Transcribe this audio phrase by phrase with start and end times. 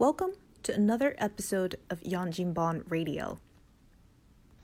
[0.00, 3.38] Welcome to another episode of Yang Jinbon Radio.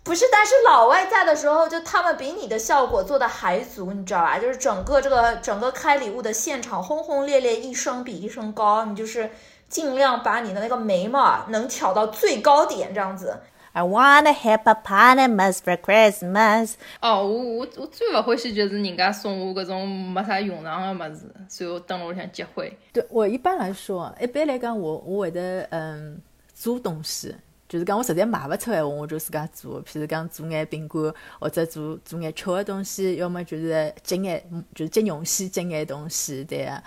[0.04, 4.38] 不是，但是老外在的时候，就他们比你的效果做的还足，你知道吧？
[4.38, 9.28] 就是整个这个整个开礼物的现场轰轰烈烈，一声比一声高，你就是
[9.68, 13.40] 尽量把你的那个眉毛能挑到最高点，这样子。
[13.76, 16.74] I want a hippopotamus for Christmas.
[17.00, 22.72] 哦，我我我最勿欢喜就是人家送我搿种没啥用场的物事，随后蹲辣屋里向结灰。
[22.92, 26.16] 对我一般来说，一般来讲，我我会得嗯
[26.54, 27.34] 做东西，
[27.68, 29.82] 就是讲我实在买勿出闲话，我就自家做。
[29.82, 34.40] 譬如讲做眼饼干，或者做做眼吃的东西，要么就是接眼
[34.72, 36.80] 就是接容器接眼东西，对啊。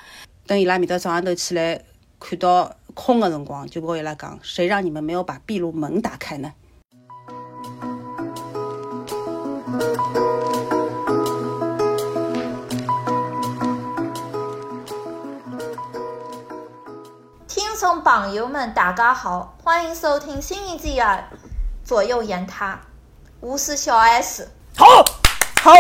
[0.46, 1.84] 等伊拉明朝早上头起来
[2.18, 6.54] 看到空的辰光，就跟伊拉讲：谁让你们没有把壁炉门打开呢？
[17.48, 21.04] 听众朋友们，大家好，欢迎收听新一季的
[21.84, 22.74] 《左右言他》，
[23.40, 24.50] 我是小 S。
[24.76, 25.06] 好，
[25.62, 25.72] 好。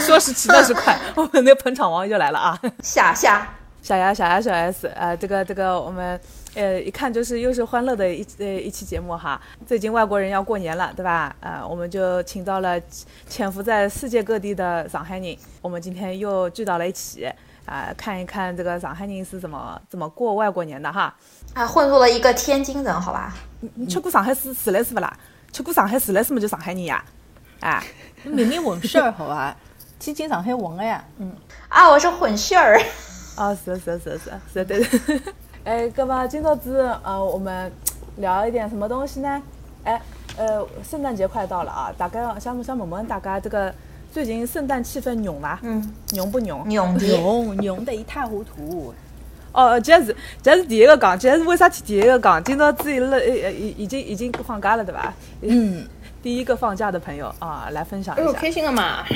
[0.00, 2.58] 说时迟，那时快，我们那捧场王又来了啊！
[2.82, 3.46] 夏夏，
[3.80, 6.20] 小牙、小牙、小 S，呃，这个这个我们
[6.56, 9.38] 呃一看就是又是欢乐的一呃一期节目哈。
[9.66, 11.36] 最近外国人要过年了，对吧？
[11.40, 12.80] 呃，我们就请到了
[13.28, 17.30] 潜伏在世界各地的上海人，我们今天又聚到了一起，
[17.66, 21.14] 啊、看一看这个上海人是怎么怎么过外国年的哈。
[21.52, 23.34] 啊，混入了一个天津人，好吧？
[23.60, 25.14] 你你吃过上海市市来是不啦？
[25.52, 27.04] 吃过上海市来是么就上海人呀？
[27.60, 27.84] 啊，
[28.24, 29.54] 明明混血儿好吧？
[29.98, 31.36] 天津上海混的呀，嗯。
[31.68, 32.80] 啊，我是混血儿。
[33.36, 34.86] 哦，是是是是是对的。
[35.66, 37.72] 哎，那么今朝子呃，我们
[38.18, 39.42] 聊一点什么东西呢？
[39.82, 40.00] 哎，
[40.36, 43.74] 呃，圣诞节快到了啊，大概想想问问大家，这个
[44.12, 45.58] 最近圣诞气氛浓伐？
[45.64, 46.64] 嗯，浓不浓？
[46.68, 46.96] 浓。
[46.96, 48.94] 浓浓得一塌糊涂。
[49.52, 52.44] 哦，这是这是第一个讲，这是为啥提第一个讲？
[52.44, 55.12] 今朝子已了呃呃已已经已经放假了，对吧？
[55.40, 55.84] 嗯。
[56.26, 58.38] 第一个放假的朋友啊，来分享哎呦，一下。
[58.40, 59.06] 开心个嘛！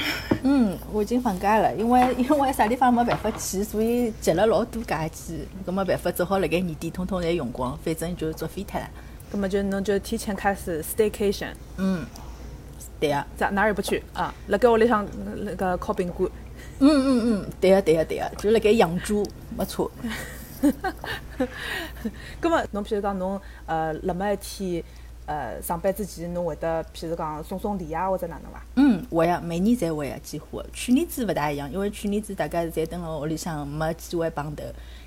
[0.44, 8.88] 嗯，我已经放假了，因为 因为啥地方没办法去，所以积了老多假期，搿没办法，只好辣盖年底通通侪用光，反正就作废脱了。
[9.28, 11.48] 葛么就侬就提前开始 staycation，
[11.78, 12.06] 嗯，
[13.00, 15.04] 对呀、在哪也不去啊，辣盖屋里向
[15.38, 16.28] 那个烤饼干。
[16.78, 19.27] 嗯嗯嗯，对呀、对呀、对呀、就辣盖养猪，
[19.59, 19.91] 没错。
[22.38, 24.84] 葛么侬譬如讲侬呃辣么一天
[25.30, 28.60] 呃上班之前，侬会得譬如讲送送礼啊，或者哪能伐？
[28.74, 30.60] 嗯，会呀，每年侪会呀，几乎。
[30.72, 34.64] 去年子勿大一样，因为去年子大家侪蹲辣屋里向没机会碰头。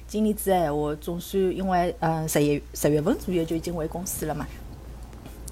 [0.07, 4.47] 今年子个闲话，总算因为嗯十一十月份左右就已经回公司了嘛，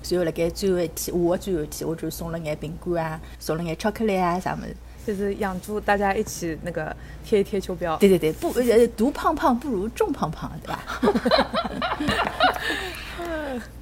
[0.02, 4.74] 随后辣盖最后一天，我的最后一天，我就送了眼饼干啊，送了眼巧克力啊啥物事。
[5.04, 6.96] 就是养猪，大家一起那个
[7.26, 7.98] 贴一贴秋膘。
[7.98, 10.80] 对对对，不呃独胖胖不如众胖胖，对吧？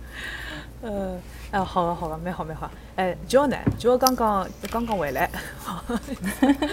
[0.81, 1.19] 呃，
[1.51, 2.72] 哎，好个好个，蛮好蛮好。
[2.95, 5.29] 哎，Jo 呢？Jo 刚刚刚刚回来。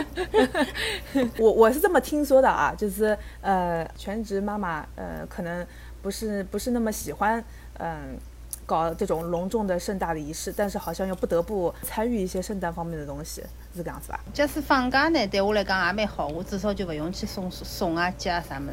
[1.39, 5.67] 我我是这么听说的啊，就是呃，全职妈妈呃，可能
[6.03, 7.43] 不是不是那么喜欢
[7.79, 8.17] 嗯、
[8.65, 13.43] 搞这种隆重的盛大的仪式，但是好像又不得不参与一些圣诞方面的东西，
[13.75, 14.21] 是这样子吧？
[14.33, 18.73] 假使放假呢，对我来讲也蛮好，我至少就不用去送送啊、接啊啥么。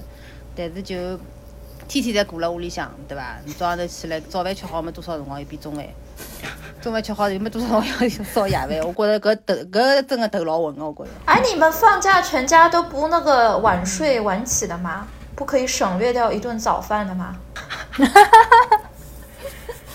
[0.55, 0.95] 但是就
[1.87, 3.37] 天天侪过辣屋里向，对伐？
[3.45, 5.85] 你早上头起来，早饭吃好没多少辰光又变中饭，
[6.81, 8.69] 中饭吃好又没多少辰光要烧夜饭。
[8.79, 11.09] 我觉着搿头搿真个头老昏个，我觉着。
[11.25, 15.07] 哎，你们放假全家都不那个晚睡晚起的吗？
[15.35, 17.35] 不可以省略掉一顿早饭的吗？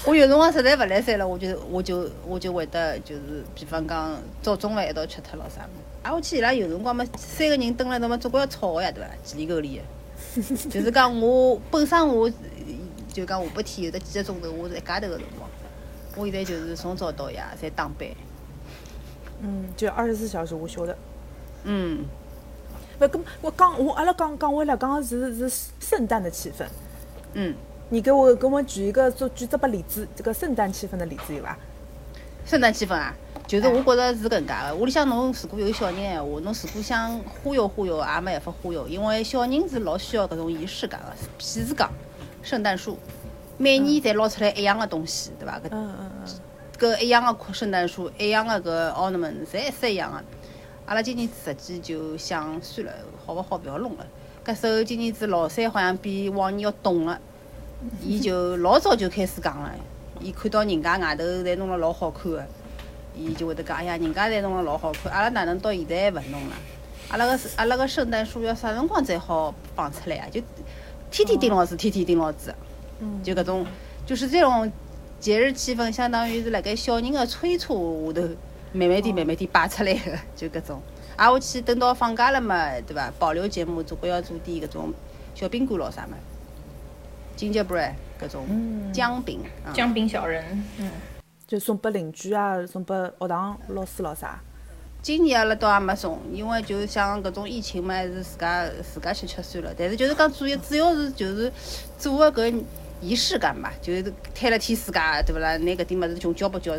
[0.04, 5.82] 我有辰光实在勿来三了，我就我就我就会得就是，比方讲早中饭一道吃脱了啥物事。
[6.02, 9.10] 啊，我去伊拉有辰光嘛，三个人蹲辣那么总归要吵个呀，对伐？
[9.22, 9.82] 几里沟里的，
[10.70, 12.30] 就是讲我本身我
[13.12, 15.48] 就讲下半天有得几个钟头，我是一家头个辰光。
[16.16, 18.08] 我现在就是从早到夜侪打班，
[19.40, 20.96] 嗯，就二十四小时无休的。
[21.64, 22.04] 嗯，
[22.98, 26.64] 不，咁我刚我阿拉刚刚回来，刚刚是是圣诞的气氛。
[27.34, 27.54] 嗯，
[27.90, 31.56] 你给我给我举一个，做举这个例子，这个圣诞气氛的例子有伐？
[32.44, 33.14] 圣诞气氛啊，
[33.48, 34.74] 就是我觉着是搿能介个。
[34.76, 41.06] 屋里向侬如果有小人闲话，侬如果想忽悠忽悠，也没办法忽悠，因为小人是老需要搿种仪式感个。
[41.42, 41.90] 譬如讲，
[42.42, 42.98] 圣诞树，
[43.56, 45.58] 每年侪捞出来一样个东西，对伐？
[45.60, 46.26] 搿嗯嗯嗯。
[46.78, 50.22] 搿一样个圣诞树，一样个搿 ornament，侪一式一样个。
[50.84, 52.92] 阿拉今年子实际就想算了，
[53.24, 54.06] 好勿好勿要弄了。
[54.44, 57.18] 搿时候今年子老三好像比往年要懂了，
[58.04, 59.74] 伊就老早就开始讲了。
[60.20, 62.46] 伊看到人家外头侪弄了老好看个，
[63.18, 66.54] 伊就会得讲：哎呀，人家侪弄了老好看，阿拉哪能到现在还勿弄了？
[67.08, 70.28] 阿拉个阿拉个圣诞树要啥辰光才好放出来啊？
[70.30, 70.40] 就
[71.10, 72.54] 天天盯牢子，天天盯牢子，
[73.22, 73.66] 就搿种，
[74.06, 74.70] 就是这种
[75.18, 78.28] 节日气氛，相当于是辣盖小人个催促下头，
[78.72, 80.82] 慢慢点慢慢点摆出来个， 就搿种。
[81.16, 83.10] 挨下去等到放假了嘛，对伐？
[83.18, 84.92] 保留节目总归要做点搿种
[85.34, 86.16] 小饼干咾啥么
[87.36, 88.46] ，gingerbread 搿种
[88.92, 90.44] 姜饼，啊姜饼小人，
[90.78, 90.90] 嗯，
[91.48, 94.38] 就送拨邻居啊，送拨学堂老师咾啥。
[95.00, 99.72] 今年阿拉倒也没送，因为就是像搿种疫情嘛，还是自家自家吃吃算了。
[99.78, 101.50] 但是就是讲主要主要是就是
[101.96, 102.62] 做个搿
[103.00, 104.02] 仪式感吧，就是
[104.34, 105.56] 摊了天自家对勿啦？
[105.56, 106.74] 拿搿点物事穷交不交，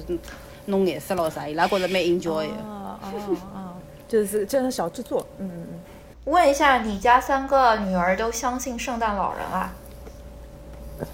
[0.68, 2.54] 弄颜色咾啥，伊拉觉着蛮 enjoy 的。
[2.62, 3.74] 哦哦哦，
[4.08, 5.80] 就是这是小制作，嗯嗯嗯。
[6.26, 9.74] 问一下，你家三个女儿都相信圣诞老人啊？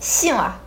[0.02, 0.60] 信啊？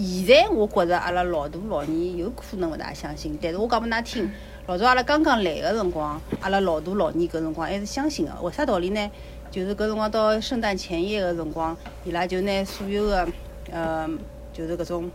[0.00, 4.32] 现在我觉着阿拉老大老二有可能勿大相信，但是我讲拨㑚听，
[4.66, 8.32] 老早阿拉刚刚来个辰光，阿拉老大老二搿辰光还是相信个。
[8.40, 9.10] 为啥道理呢？
[9.50, 13.28] 就是搿辰光到圣诞前夜个辰光，伊拉就拿所有个，
[13.70, 14.08] 呃，
[14.54, 15.10] 就是搿种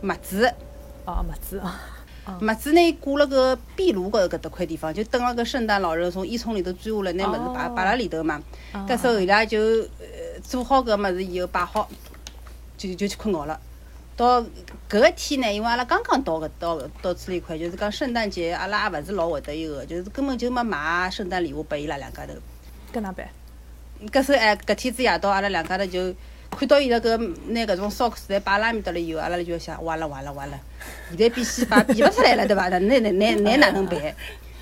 [0.00, 0.50] 麦子，
[1.04, 1.78] 哦，麦子啊，
[2.40, 8.42] 麦子呢挂了个壁炉高头搿搭块地方，就等了个圣诞老人从烟囱里头钻下来，拿物事摆摆辣里头嘛。
[8.88, 11.86] 搿时候伊拉就呃做好搿物事以后摆好，
[12.78, 13.60] 就就去困觉了。
[14.16, 14.40] 到
[14.88, 22.32] 搿个天呢，因为阿拉刚刚到搿到到处里一块，就是讲圣诞节，阿拉也勿是老会得一个，就是根本就没买圣诞礼物拨伊拉两家头。
[22.92, 23.28] 搿哪办？
[24.12, 26.14] 搿时候哎，搿天子夜到，阿拉两家头就
[26.50, 27.16] 看到伊拉搿
[27.48, 30.60] 拿搿种烧烤侪摆辣埃面搭了以后，阿拉就想，完了完了完了，
[31.08, 32.68] 现在变西法变勿出来了，对伐？
[32.68, 34.14] 那那那那 那哪能办？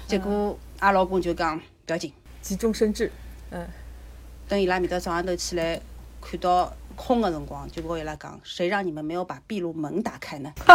[0.06, 3.10] 结果阿拉老公就讲不要紧，急中生智，
[3.50, 3.66] 嗯，
[4.48, 5.80] 等伊拉面搭早浪头起来
[6.20, 10.52] 看到空个辰光，就跟伊拉讲，谁让你们没有把壁炉门打开呢？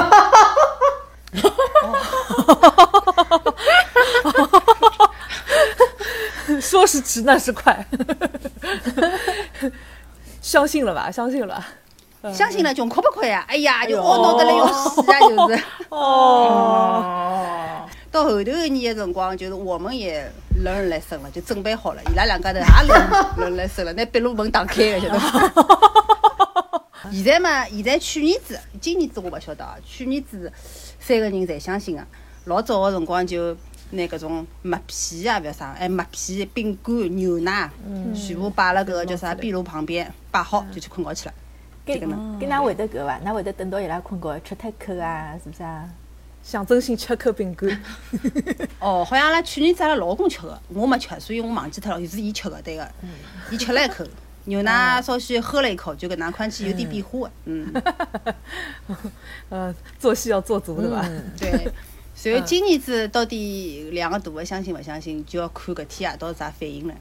[6.61, 7.85] 说时迟，那是快，
[10.41, 11.11] 相信了吧？
[11.11, 11.67] 相信了吧。
[12.33, 13.45] 相信了，穷哭不亏呀！
[13.47, 15.19] 哎呀，就懊恼得来要死啊！
[15.19, 15.63] 就是。
[15.89, 17.87] 哦，
[18.17, 20.27] 到后头一年的辰光，就是我们也
[20.63, 26.81] 轮人来生了，就准备好了，伊拉两家头也轮轮来生了，拿壁炉门打开个， 晓得伐？
[27.13, 29.75] 现在嘛，现在去年子，今年子我勿晓得啊。
[29.85, 30.51] 去年子
[30.99, 32.03] 三个人侪相信个，
[32.45, 33.55] 老早个辰光就
[33.91, 37.69] 拿搿种麦皮啊，勿要啥，哎，麦皮、饼干、牛奶，
[38.15, 41.35] 全部摆辣搿个叫啥壁炉旁边摆好，就去困觉去了。
[41.85, 41.99] 跟
[42.39, 43.19] 跟㑚会得搿伐？
[43.23, 45.37] 㑚会得等到伊拉困觉吃脱口啊？
[45.41, 45.87] 是不是啊？
[46.47, 47.69] 象征性吃口饼干。
[48.79, 52.89] 哦，好像阿拉去年子阿拉老公吃个，我没吃，所以我忘记脱了，是伊吃个，对个。
[53.51, 54.05] 伊吃了一口，
[54.45, 57.73] 牛奶稍许喝了一口，就搿能看起有点变化个，嗯，
[59.49, 61.05] 呃，做戏要做足，对吧？
[61.37, 61.69] 对。
[62.15, 66.95] 所以今年子到底两个大个相信勿相信，就要看搿天夜到是啥反应了。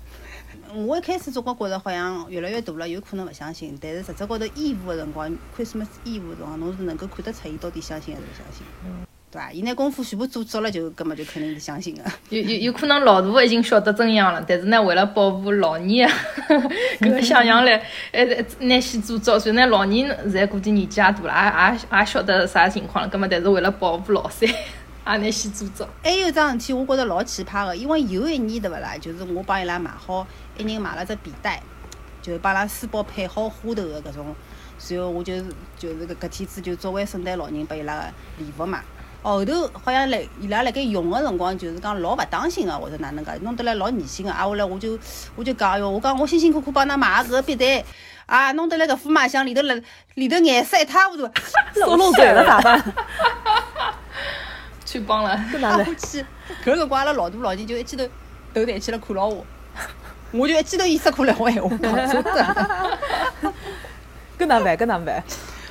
[0.75, 9.06] 我一开始总归觉着好像越来越大了，有可能勿相信，但是实质高头义务个辰光，Christmas 义务个辰光，侬是能够看得出伊到底相信还是勿相信，
[9.37, 9.53] 对伐？
[9.53, 12.03] 伊拿功夫全部做足了，就搿么就肯定是相信个。
[12.31, 15.79] 有有有可能老大已经晓得真相了，但是呢，为了保护老二，
[17.01, 17.71] 搿个想象力，
[18.13, 18.25] 还
[18.61, 24.57] 拿先做足，所以呢，老二现在估计年纪也大了，也也也晓得啥情况了，搿么但是为了保护老三， 也
[25.05, 25.85] 拿先做足。
[26.03, 31.63] 还有桩事体，我觉着老奇葩个，因为有一年对勿啦，就是我帮伊拉买好，一人买了只皮带，
[32.23, 34.35] 就是帮伊拉书包配好花头个搿种，
[34.89, 35.35] 然后我就
[35.79, 38.03] 就是搿搿天子就作为圣诞老人拨伊拉个
[38.39, 38.81] 礼物嘛。
[39.23, 44.33] 后头好像来伊拉辣盖用个辰光，就是讲老勿当心个，或者哪能介，弄得来老恶心个。
[44.33, 44.99] 挨下来我就
[45.35, 47.85] 我就讲哟，我讲我辛辛苦苦帮㑚买个搿个笔袋，
[48.27, 49.75] 啊，弄得来搿副卖相里头了
[50.15, 51.29] 里头颜色一塌糊涂，
[51.75, 52.83] 说漏嘴了咋办？
[54.85, 55.87] 去帮了，搿哪办？
[55.87, 56.25] 我 去，
[56.65, 58.09] 搿辰光阿拉老大老二就一记头
[58.55, 59.45] 头抬起来看牢我，
[60.31, 62.57] 我就一记头意识过来我闲话，讲真的。
[64.39, 64.77] 搿哪办？
[64.77, 65.25] 搿哪办？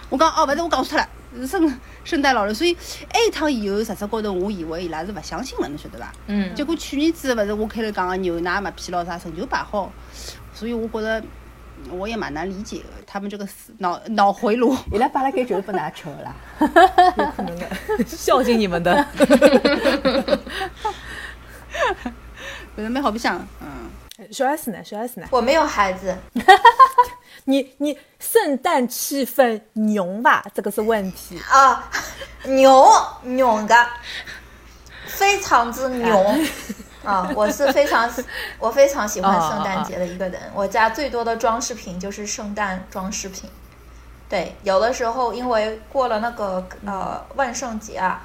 [0.10, 1.08] 我讲哦，勿是我讲错了，
[1.48, 1.58] 是
[2.06, 2.74] 圣圣诞老人，所以
[3.12, 6.14] 埃一趟以后，实质高头我以为伊拉是勿相信了，侬晓得伐？
[6.28, 9.92] 嗯，结果去年子勿是我开头讲个牛奶、麦片咾啥，成就摆好，
[10.54, 11.22] 所以我觉着
[11.90, 14.74] 我也蛮难理解的，他们这个思脑脑回路。
[14.94, 16.34] 伊拉摆辣盖就是拨㑚吃个啦。
[17.18, 17.68] 有可能的，
[18.08, 19.06] 孝敬你们的。
[22.76, 23.68] 反正蛮好白相，嗯。
[24.32, 24.82] 小 S 呢？
[24.82, 25.28] 小 S 呢？
[25.30, 26.16] 我没有孩子，
[27.44, 30.44] 你你圣诞气氛浓吧？
[30.54, 31.40] 这个是问题。
[31.50, 31.90] 啊，
[32.46, 32.90] 牛
[33.24, 33.88] 牛的，
[35.06, 36.36] 非常之牛
[37.04, 37.30] 啊！
[37.36, 38.10] 我是非常
[38.58, 40.42] 我非常喜欢圣诞节的一个人。
[40.56, 43.50] 我家最多的装饰品就是圣诞装饰品。
[44.28, 48.24] 对，有的时候因为过了那个呃万圣节啊，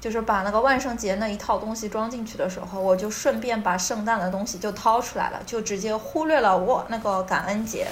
[0.00, 7.86] 就是把那个万圣节那一套东西装进去的时候，我就顺便把圣诞的东西就掏出来了，就直接忽略了我那个感恩节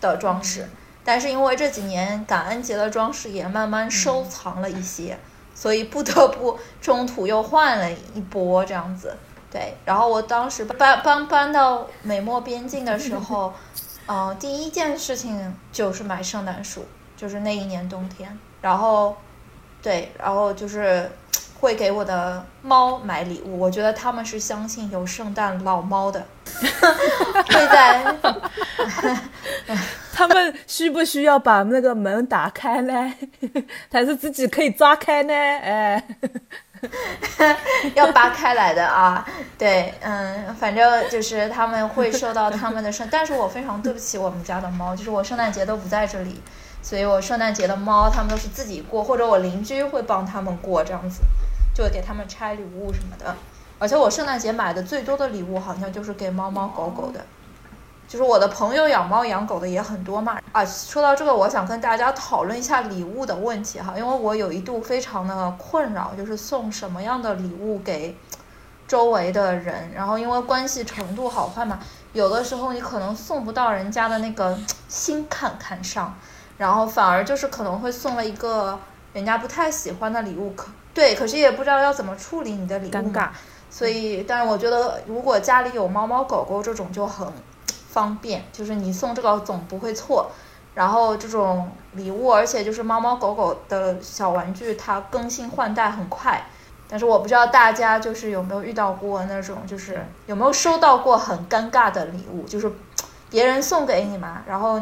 [0.00, 0.68] 的装饰。
[1.04, 5.18] 但是因为这几年感恩节的装饰也慢慢收藏了一些，
[5.54, 9.16] 所以不得不中途又换了一波这样子。
[9.50, 13.52] 对，然后我当时搬搬搬到美墨边境的时候，
[14.06, 19.16] 嗯、第一件事情就是买圣诞树，就是那一年冬天，然后，
[19.82, 21.10] 对，然后就是
[21.60, 28.16] 会给我的猫买礼物，我觉得他们是相信有圣诞老猫的， 会在
[30.12, 33.14] 他们需不需要把那个门打开呢？
[33.92, 35.34] 还是自己可以抓开呢？
[35.34, 36.02] 哎，
[37.94, 39.26] 要扒开来的啊，
[39.58, 46.40] 对，嗯，反正就是他们会受到他们的圣，但是我非常对不起我们家的猫，就是我圣诞节都不在这里，
[46.82, 51.20] 所以我圣诞节的猫他们都是自己过，或者我邻居会帮他们过这样子，
[51.82, 53.34] 就给他们拆礼物什么的。
[53.78, 57.24] 而且我圣诞节买的最多的礼物好像就是给猫猫狗狗的，
[58.06, 60.38] 就是我的朋友养猫养狗的也很多嘛。
[60.52, 68.14] 啊，说到这个，我想跟大家讨论一下礼物的问题哈，因为我有一度非常的困扰，就是送什么样的礼物给
[68.86, 71.78] 周围的人，然后因为关系程度好坏嘛，
[72.12, 74.58] 有的时候你可能送不到人家的那个
[74.88, 76.14] 心坎坎上，
[76.58, 78.78] 然后反而就是可能会送了一个
[79.14, 80.66] 人家不太喜欢的礼物，可
[81.00, 83.28] 对，可是也不知道要怎么处理你的礼物，尴尬。
[83.70, 87.26] 所以，但是我觉得，如果家里有猫猫狗狗这种就很
[87.90, 90.30] 方便，就是你送这个总不会错。
[90.74, 96.44] 然后这种礼物，而且就是猫猫狗狗的小玩具，它更新换代很快。
[96.86, 102.70] 但是我不知道大家就是有没有遇到过那种，就是有没有收到过很尴尬的礼物，就是
[103.30, 104.78] 别人送给你嘛，然后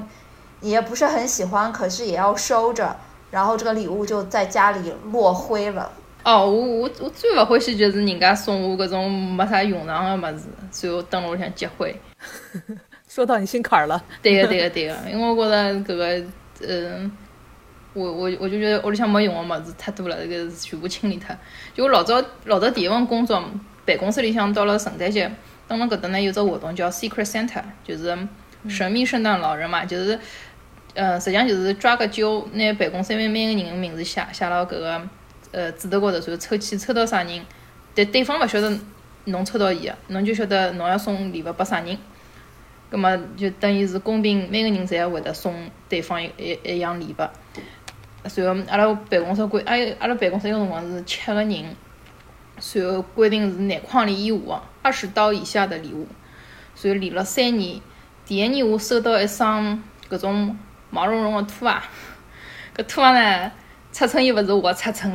[0.59, 2.97] 你也不是很喜欢，可是也要收着，
[3.31, 5.93] 然后这个礼物就在家里落灰了。
[6.29, 11.99] 哦，我我我最勿欢喜就是人家送我搿种没啥用场的物事，最后蹲辣屋里向积灰。
[13.09, 14.05] 说到你心坎儿了。
[14.21, 16.27] 对个对个对个，因为我觉着搿个，
[16.69, 17.11] 嗯，
[17.95, 21.35] 我我我就觉得屋里向没用的物事太多了，搿个全部清理脱。
[21.75, 23.43] 就我老早老早第一份工作，
[23.87, 25.33] 办公室里向到了圣诞节，
[25.67, 28.15] 等辣搿搭呢有只活动叫 Secret Santa，就是
[28.69, 30.21] 神秘圣诞老人嘛，就是，
[30.93, 35.01] 呃，实际上就是抓个阄，拿办公室里面每个人的名字写写到搿个
[35.53, 37.45] 呃纸头高头，然后抽签抽到啥人，
[37.95, 38.79] 但对方勿晓得
[39.25, 41.97] 侬抽到伊个，侬就晓得侬要送礼物拨啥人。
[42.91, 47.23] 葛么就等于是公平，每个人侪会得送对方一一一样礼物。
[48.29, 51.65] 随后阿拉办公室规，阿阿拉办公室有辰光是七个人，
[52.59, 56.07] 随后规定是廿筐里以下，二十刀以下的礼物。
[56.75, 57.79] 随后连了三年，
[58.25, 60.57] 第一年我收到一双搿种
[60.89, 61.77] 毛茸茸的拖鞋，
[62.77, 63.53] 搿拖鞋呢
[63.99, 65.13] 尺寸又勿是我的尺寸，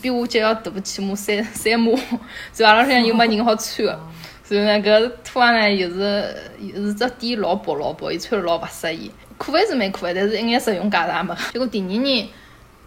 [0.00, 1.90] 比我脚要大起码三三码，
[2.54, 4.00] 所以阿拉向又没人好穿个。
[4.48, 9.10] 然后呢，搿拖鞋呢又是又是只底老薄老薄，伊穿了老勿适宜。
[9.36, 11.34] 可爱是蛮可爱，但是一眼实用价值也没。
[11.52, 12.28] 结果第二年，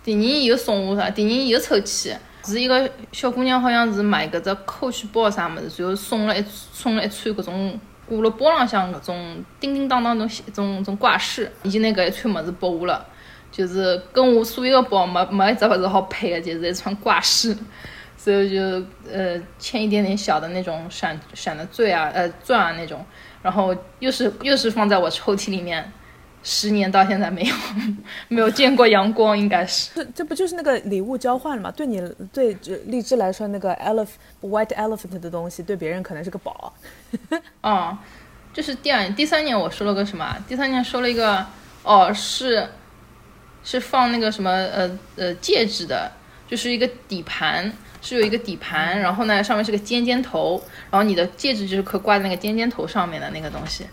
[0.06, 1.10] 第二年又送我啥？
[1.10, 7.78] 第二年又抽签，是一个小姑娘，好像是买搿只 Coach 包啥物事，然后送了一送了一串搿种
[8.08, 13.06] 挂辣包浪向搿种叮叮当当种种种挂饰，已经拿搿一串物事拨我了，
[13.56, 17.56] 就是跟我所有的包没没一只物事好配的，就是一串挂饰。
[18.18, 18.62] 所以就
[19.12, 23.06] 呃嵌一点点小的那种闪闪的坠啊呃钻啊那种，
[23.44, 25.92] 然后又是又是放在我抽屉里面，
[26.42, 27.56] 十年到现在没有
[28.30, 29.92] 没有见过阳光，应该是。
[29.94, 31.70] 这这不就是那个礼物交换了吗？
[31.70, 32.02] 对你
[32.34, 34.08] 对这荔枝来说，那个 elephant
[34.42, 36.74] white elephant 的东西，对别人可能是个宝。
[37.62, 37.96] 嗯，
[38.54, 40.36] 这是第二第三年我收了个什么？
[40.48, 41.46] 第三年收了一个
[41.84, 42.68] 哦是
[43.66, 46.10] 是放那个什么呃呃戒指的，
[46.48, 47.74] 就是一个底盘。
[48.02, 53.84] 是有一个底盘，然后呢，上面是个尖尖头，然后你的戒指就是可挂在那个尖尖头上面的那个东西。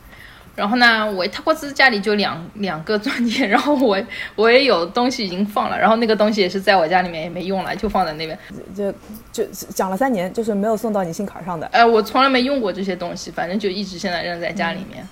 [0.55, 3.99] 然后呢，我他过自家里就两两个钻戒，然后我
[4.35, 8.39] 我也有东西已经放了，然后那个东西也是在我家里面也没用了，就放在那边。
[8.77, 8.93] 就
[9.33, 11.67] 就讲了三年，就是没有送到你心坎上的。
[11.69, 15.09] 哎，我从来没用过这些东西，反正就一直现在扔在家里面。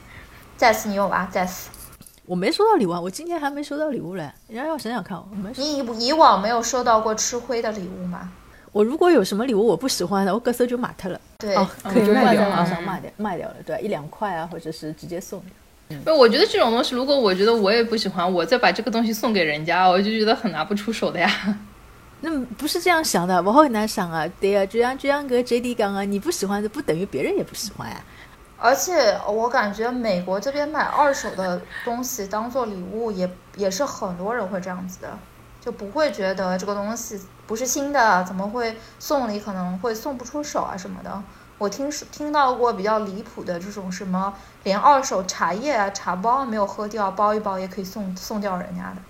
[0.59, 1.27] 再次你有吧？
[1.33, 1.71] 再次。
[2.31, 4.31] 我没收到礼物，啊，我今天还没收到礼物嘞。
[4.51, 5.51] 要要想想看，我没。
[5.57, 8.31] 你以以往没有收到过吃亏的礼物吗？
[8.71, 11.21] 我如果有什么礼物我不喜欢的，我割手就买它了。
[11.39, 15.43] 对，哦，可以卖掉在网上卖掉，卖掉了，对，一两块啊，或者是直接送。
[16.05, 21.59] 不，我觉得这种东西，如果我觉得我也不喜欢，我再把这个东西送给人家，我就觉得很拿不出手的呀。
[22.21, 24.25] 那不是这样想的，我好难想啊。
[24.41, 28.01] 对呀，就像就像个 J D 讲啊，你不喜欢的不等于别人也不喜欢呀。
[28.63, 35.19] 而且我感觉美国这边买二手的东西当做礼物，也也是很多人会这样子的，
[35.61, 37.19] 就不会觉得这个东西。
[37.47, 41.23] 不是新的，怎么会送礼可能会送不出手啊什么的。
[41.57, 49.03] 我听说听到过比较离谱的这种什么，连二手茶叶啊、茶包没有喝掉，包一包也可以送送掉人家的。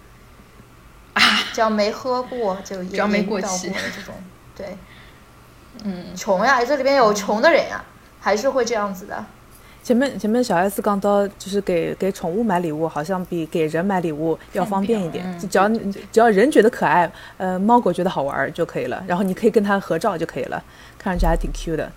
[1.20, 4.14] 啊，只要没喝过就也没也遇到过过期的这种，
[4.56, 4.78] 对，
[5.82, 7.84] 嗯，穷呀，这里边有穷的人呀，
[8.20, 9.24] 还是会这样子的。
[9.82, 15.38] 前面前面小 S 刚到，就是给给宠物买礼物，好像比给人买礼物要方便一点。
[15.38, 20.62] 就只要你只要人觉得可爱，呃，猫狗觉得好玩儿就可以了，然后你可以跟它合照就可以了，
[20.98, 21.90] 看上去还挺 Q 的。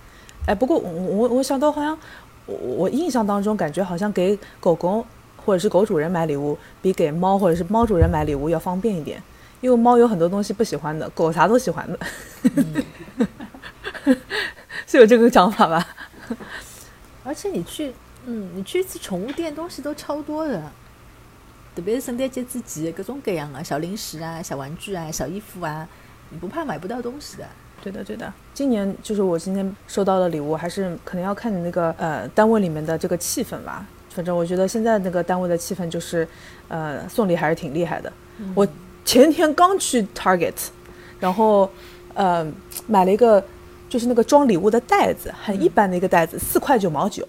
[0.45, 1.97] 哎，不过我我我想到好像
[2.45, 5.05] 我我印象当中感觉好像给狗狗
[5.45, 9.21] 或者是狗主人买礼物，比给猫或者是猫主人买礼物要方便一点，
[9.61, 11.99] 因为猫有很多东西不喜欢的，狗啥都喜欢的，
[14.87, 15.85] 是有这个讲法吧？
[17.23, 17.93] 而且你去，
[18.25, 20.61] 嗯，你去一次宠物店，东西都超多的，
[21.75, 25.87] 特别是圣诞节之前，各种各样的小零食啊、小玩具啊、小衣服啊，
[26.29, 27.47] 你不怕买不到东西的。
[27.81, 28.31] 对的，对的。
[28.53, 33.85] 今年就是我今天收到的礼物，还是可能要看你那个呃单位里面的这个气氛吧。
[34.09, 36.25] 反正我觉得现在那个单位的气氛就是，
[36.67, 38.13] 呃，送礼还是挺厉害的。
[38.55, 38.65] 我
[39.03, 40.53] 前天刚去 Target，
[41.19, 41.69] 然后
[42.13, 42.45] 呃
[42.87, 43.43] 买了一个
[43.93, 47.23] 就是那个装礼物的袋子，很一般的一个袋子，四块九毛九，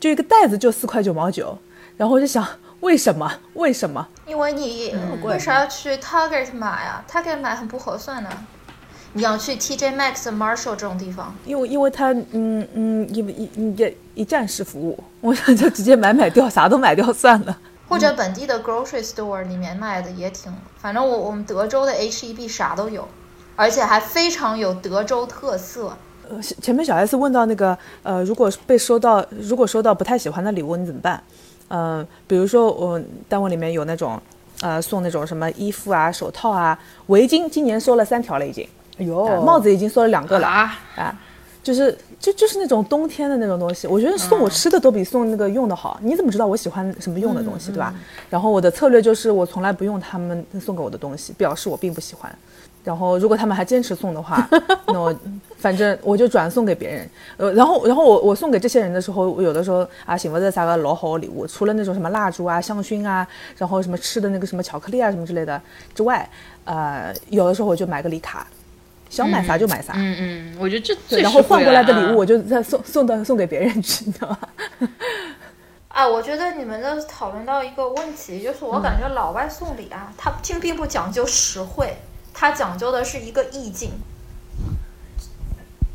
[0.00, 1.58] 就一个袋子就四块九毛九。
[1.98, 2.42] 然后我就想，
[2.80, 3.30] 为什么？
[3.52, 4.08] 为什么？
[4.26, 8.30] 因为你为啥要去 Target 买呀？Target 买很不合算的。
[9.12, 17.58] 你要去 TJ Maxx、Marshall 这种地方，因为因为它嗯嗯一一一一站式服务，我想就直接买买掉，啥都买掉算了。
[17.86, 23.06] 或者本地的 grocery store 里面卖的也挺，反正我我们德州的 HEB 啥都有，
[23.56, 25.96] 而且还非常有德州特色。
[26.28, 31.22] 呃，前面小 S 问到那个呃，如果被收到如果收到不太喜欢的礼物，你怎么办？
[31.68, 34.20] 呃，比如说我单位里面有那种
[34.62, 38.66] 呃送那种什么衣服啊、手套啊、围巾，今年收了三条了已经，
[38.98, 41.14] 哎呦啊帽子已经收了两个了啊，啊，
[41.62, 45.98] 就是就就是那种冬天的那种东西，我觉得送我吃的都比送那个用的好。
[46.02, 47.94] 你怎么知道我喜欢什么用的东西，对吧？
[48.30, 52.34] 然后我的策略就是我从来不用他们送给我的东西，表示我并不喜欢。
[52.84, 54.46] 然后如果他们还坚持送的话，
[54.88, 55.12] 那我
[55.56, 57.10] 反正我就转送给别人。
[57.38, 65.60] 呃，然后然后我我送给这些人的时候，我有的时候啊，寻不着啥个老好的礼物，除了那种什么蜡烛啊、香薰啊，然后什么吃的那个什么巧克力啊什么之类的
[65.94, 66.28] 之外，
[66.64, 68.46] 呃，有的时候我就买个礼卡，
[69.08, 69.94] 想买啥就买啥。
[69.96, 74.38] 嗯嗯，我觉得这对，最然后换过来的礼物，我我就再送送到送给别人去，你知道吧？
[75.88, 81.96] 啊，我觉得你们的讨论到一个问题，就是我感觉老外送礼啊，他并并不讲究实惠，
[82.34, 83.92] 他讲究的是一个意境。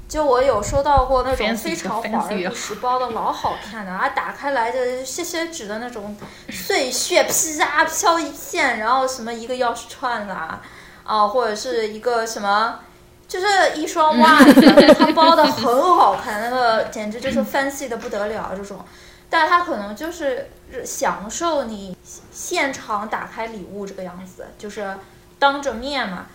[0.08, 6.18] 就我有收到过那种非常的华而 fancy 不实包的老好看的啊，打开来的谢谢纸的那种
[6.50, 10.62] 碎屑噼啪飘一片，然后什么一个钥匙串啦，
[11.04, 12.80] 啊，或者是一个什么。
[13.28, 14.60] 就是一双袜子，
[14.98, 18.84] 它包的很好看，那个简直就是 fancy 的不得了这种。
[19.30, 20.50] 但它可能就是
[20.84, 21.96] 享受你
[22.32, 24.98] 现场打开礼物这个样子，就是
[25.40, 26.26] 当着面嘛，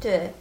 [0.00, 0.34] 对，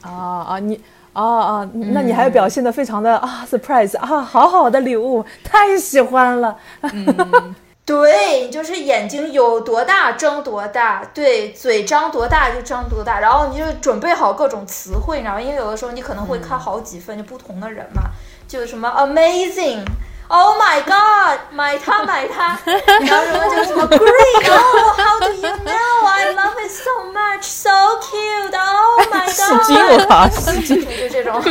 [0.00, 0.10] 啊
[0.48, 0.80] 啊，你
[1.12, 6.56] 啊啊，那你还表现的非常的啊 surprise 啊，好好的礼物，太喜欢了。
[6.82, 7.54] 嗯
[7.86, 15.40] 对，就是眼睛有多大睁多大，对，嘴张多大就张多大，然后你就准备好各种词汇，你知道吗？
[15.40, 18.04] 因为有的时候你可能会看好几份，就不同的人嘛，
[18.48, 19.84] 就什么 amazing。
[20.28, 21.38] Oh my God！
[21.52, 30.08] 买它 买它，然后什么就什么 great！Oh，how do you know？I love it so much，so cute！Oh my 戏精，我 God！
[30.08, 30.80] 靠，戏精。
[30.84, 31.42] 就这种，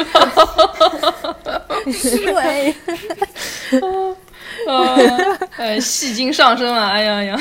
[1.93, 2.75] 虚伪。
[4.67, 7.37] 呃，呃，戏精上升了，哎呀哎呀，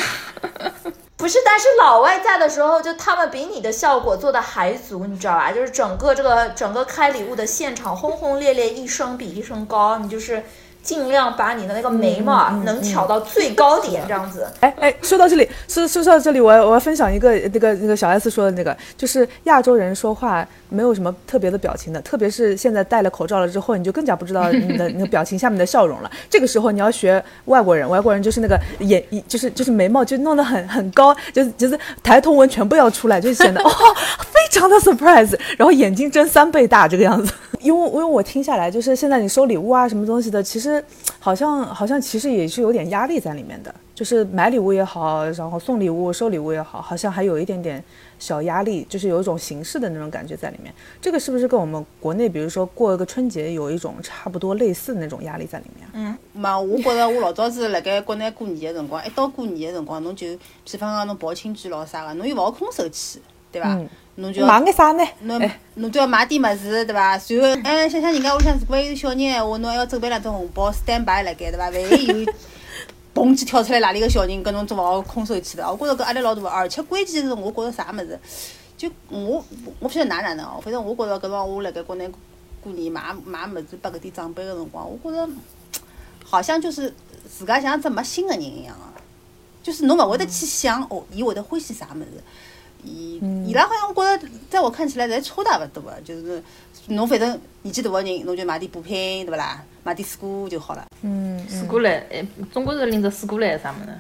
[1.17, 5.51] 不是，但是老外在的时候，就他们比你的效果做的还足，你知道吧？
[5.53, 10.45] 就是整个这个整个开礼物的现场轰轰烈烈，一声比一声高，你就是
[10.83, 14.47] 尽量把你的那个眉毛啊能挑到最高点，这样子。
[14.61, 26.11] 哎哎，说到这里，说说到这里，我要我要分享一个那个那个小 S 说的那个，就是亚洲人说话没有什么特别的表情的，特别是现在戴了口罩了之后，你就更加不知道你的 那个表情下面的笑容了。
[26.29, 33.71] 这个时候你要学外国人，外国人就是那个眼一就是就是眉毛就弄得很很高，就是就是抬头纹全部要出来，就显得 哦
[34.19, 37.33] 非常的 surprise，然后眼睛睁三倍大这个样子。
[37.61, 40.72] 因为因为我听下来，就是现在你收礼物啊什么东西的，其实
[41.19, 47.83] 好像好像其实也是有点压力在里面的，就是买礼物也好，然后送礼物、收礼物也好，好像还有一点点
[48.19, 50.73] 小压力，就是有一种形式的那种感觉在里面。
[51.01, 56.17] 这个是不是跟我们国内，比如说过一个春节，有一种差不多类似的那种压力在里面嗯？
[56.33, 60.27] 嘛，我觉着我老早子辣盖国内过年的辰光，一到过年的辰光，侬就，
[60.65, 63.77] 比方讲侬跑亲戚咯啥个，侬又勿好空手去，对吧？
[63.79, 65.05] 嗯侬就要买眼啥呢？
[65.21, 67.19] 侬侬就要买点物事，对伐？
[67.19, 71.71] 随后，哎，想想人家屋里向如果有小人闲话，侬还要准备两只红包 stand by 辣盖，对伐？
[71.71, 72.33] 万一有
[73.15, 76.49] 嘣去跳出来哪里个小人跟侬做勿好空手去的，我觉着搿压力老大个。
[76.49, 78.19] 而且关键是，我觉着啥物事，
[78.77, 79.45] 就我
[79.81, 82.11] 我勿晓得哪哪能哦，反正我觉着搿辰光我辣盖国内
[82.63, 85.33] 过年买买物事拨搿点长辈个辰光，我觉着
[86.25, 86.95] 好像就是
[87.31, 89.01] 自家像只没心个人一样个，
[89.63, 92.07] 就是侬勿会得去想哦，伊会得欢喜啥物事。
[92.85, 96.43] 伊伊拉好像我觉着，在我看起来侪差大勿多个，就是
[96.89, 99.63] 侬反正年纪大个人，侬就买点补品，对勿啦？
[99.85, 100.87] 买点水果就好了。
[101.03, 103.99] 嗯，水果篮，哎，中国是拎着水果篮啥物事？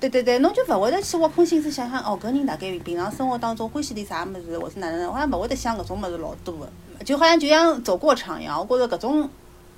[0.00, 6.68] 对对对，侬就勿会得去挖空心思想想哦，搿人大概平常生活当中欢喜点啥物事，或是哪能哪能，好像勿会得想搿种物事老多个，
[7.04, 9.28] 就好像就像走过场一样，我觉着搿种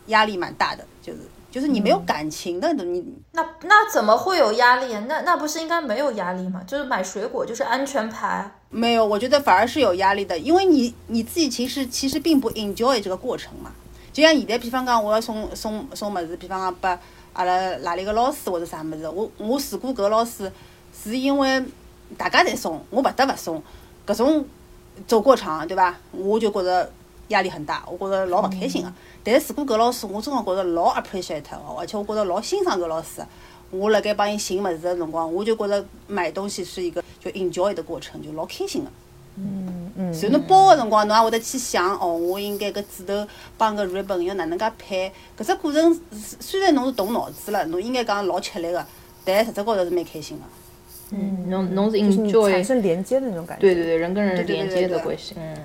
[0.07, 1.21] 压力蛮大的，就是
[1.57, 4.93] 就是你没有感情的，你那那怎么会有压力？
[5.09, 6.61] 那那不是应该没有压力吗？
[6.67, 8.51] 就是买水果就是安全牌。
[8.69, 13.73] 没有，我觉得反而是有压力的，因为你你自己其实其实并不 enjoy 这个过程嘛。
[14.13, 16.99] 就像现在，比方讲，我要送送送么子，比方讲拨
[17.33, 20.53] 阿拉哪里个老师或者啥么子，我我如果搿老师
[21.03, 21.65] 是因为
[22.19, 23.63] 大家侪送，我不得不送，
[24.07, 24.45] 搿种
[25.07, 25.99] 走过场，对吧？
[26.13, 26.93] 我就觉着
[27.29, 28.93] 压力很大，我觉着老勿开心个。
[29.29, 33.21] 但是如果搿老师我真个觉着老 appreciate 哦，而且我觉着老欣赏搿老师，
[33.73, 38.91] 我辣盖帮伊寻物事的辰光，我就觉着买东西是一个就 enjoy 的过程，就老开心个。
[39.39, 43.27] 嗯嗯，所以侬包的辰光，侬也会得去想哦，我应该搿指头
[43.59, 45.13] 帮搿 ribbon 要哪能介配？
[45.37, 48.87] 搿只过程虽然侬是动脑子了，侬应该讲老吃力个，
[49.25, 50.45] 但实质高头是蛮开心个。
[51.11, 53.63] 嗯，侬侬是 enjoy，产生连接的那种感觉。
[53.63, 55.57] 对对对，人跟人连接对对的关系，嗯。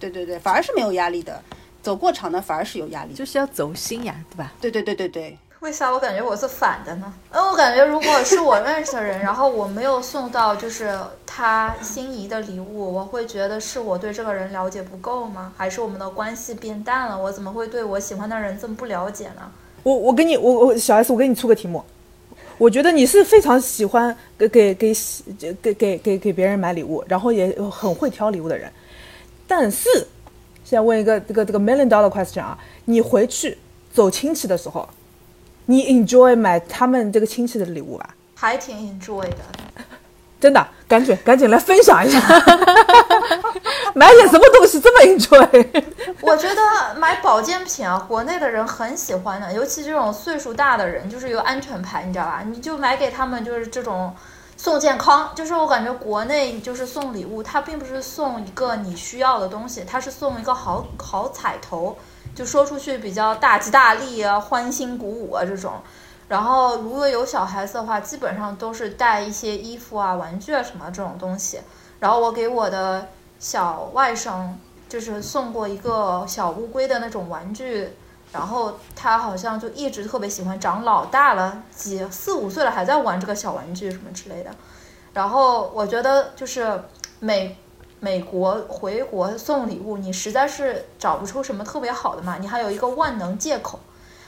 [0.00, 1.42] 对对对，反而是没有压力的，
[1.82, 3.14] 走过场的反而是有压力。
[3.14, 4.52] 就是要走心呀，对吧？
[4.60, 7.12] 对对对对对，为啥我感觉我是反的呢？
[7.34, 15.52] 因为我感觉如果是我认识的人，然后我没有送到就是他心仪的礼物，我会觉得是我对这个人了解不够吗？
[15.56, 17.18] 还是我们的关系变淡了？
[17.18, 19.50] 我怎么会对我喜欢的人这么不了解呢？
[19.82, 21.82] 我我给你我我小 S，我给你出个题目，
[22.58, 24.94] 我觉得你是非常喜欢给给给
[25.52, 28.70] 给给给给别人买礼物，然后也很会挑礼物的人，
[29.46, 29.88] 但是
[30.70, 33.58] 现在问一个这个这个 million dollar question 啊，你回去
[33.92, 34.88] 走亲戚的时候，
[35.66, 38.10] 你 enjoy 买他们这个亲戚的礼物吧？
[38.36, 39.38] 还挺 enjoy 的。
[40.40, 42.20] 真的，赶紧赶紧来分享一下，
[43.94, 45.84] 买点什么东西这么 enjoy？
[46.20, 52.44] 我觉得买保健品啊，国内的人很喜欢的，尤其这种岁数大的人，就是有安全牌，你知道吧？
[52.46, 54.14] 你就买给他们，就是这种
[54.60, 55.32] 送健康。
[55.34, 61.96] 就是我感觉国内就是送礼物，它并不是送一个你需要的东西，它是送一个好好彩头，
[62.34, 65.72] 就说出去比较大吉大利啊、欢欣鼓舞啊这种。
[66.28, 71.58] 然后如果有小孩子的话，基本上都是带一些衣服啊、玩具啊什么这种东西。
[71.98, 74.46] 然后我给我的小外甥
[74.90, 77.88] 就是送过一个小乌龟的那种玩具，
[78.32, 84.50] 然后他好像就一直特别喜欢，长老大了，几四五岁了还在玩这个小玩具什么之类的。
[85.12, 86.82] 然后我觉得就是
[87.18, 87.58] 美
[87.98, 93.80] 美国回国送礼物，你实在是找不出什么特别好的嘛，你还有一个万能借口。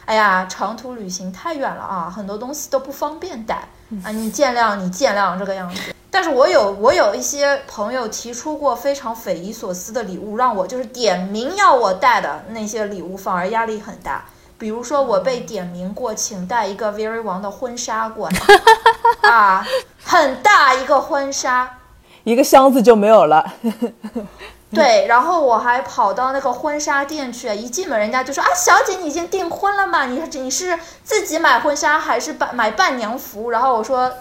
[0.05, 3.69] 哎呀，长途旅行太远了啊，很多东西都不方便带
[4.03, 5.95] 啊，你见谅，你见谅这个样子。
[6.13, 14.27] 但是我有我有一些朋友提出过非常匪夷所思的礼物，让我就是点名要我带的那些礼物，反而压力很大。
[14.59, 19.67] 比如说我被点名过，请带一个 Very 王的婚纱过来，啊，
[20.05, 21.79] 很大一个婚纱，
[22.25, 23.55] 一个箱子就没有了。
[24.71, 30.05] 对，然后我还跑到那个婚纱店去，一进门人家就说啊，小姐你已经订婚了吗？
[30.05, 33.51] 你你是自己买婚纱还是伴买伴娘服？
[33.51, 34.13] 然后我说，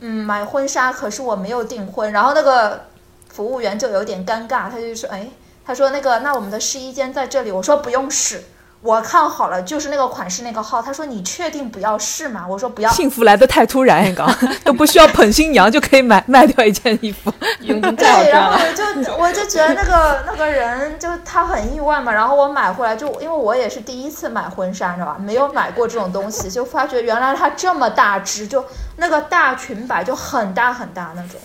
[0.00, 2.10] 嗯，买婚纱，可是我没有订婚。
[2.12, 2.86] 然后那个
[3.28, 5.28] 服务员就有点尴尬，他就说，哎，
[5.64, 7.50] 他说那个那我们的试衣间在这里。
[7.52, 8.42] 我说不用试，
[8.82, 10.80] 我看好了，就是那个款式那个号。
[10.80, 12.46] 他说你确定不要试吗？
[12.48, 12.90] 我说不要。
[12.90, 14.26] 幸福来的太突然，刚
[14.64, 17.30] 都不需要捧新娘就可以买卖掉一件衣服。
[17.60, 25.16] 对，然后我就我就觉得那个那个人就他很意外嘛，然后我买回来就因为我也是第一次买婚纱，知道吧？
[25.18, 28.64] 没有买过这种东西，就发觉原来它这么大只，就
[28.96, 31.38] 那个大裙摆就很大很大那种。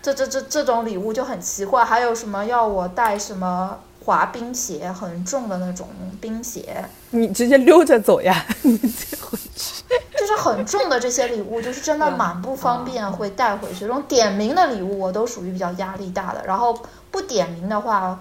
[0.00, 3.76] 这这这这种礼物就很奇怪，还有什么要我带什么
[4.10, 5.86] 滑冰鞋，很重的那种
[6.20, 9.84] 冰鞋，你直接溜着走呀， 你这回去。
[10.18, 13.82] 就是很重的这些礼物，就是真的蛮不方便，会带回去。
[13.82, 16.44] 这种点名的礼物，我都属于比较压力大的。
[16.44, 16.76] 然后
[17.12, 18.18] 不点名的话，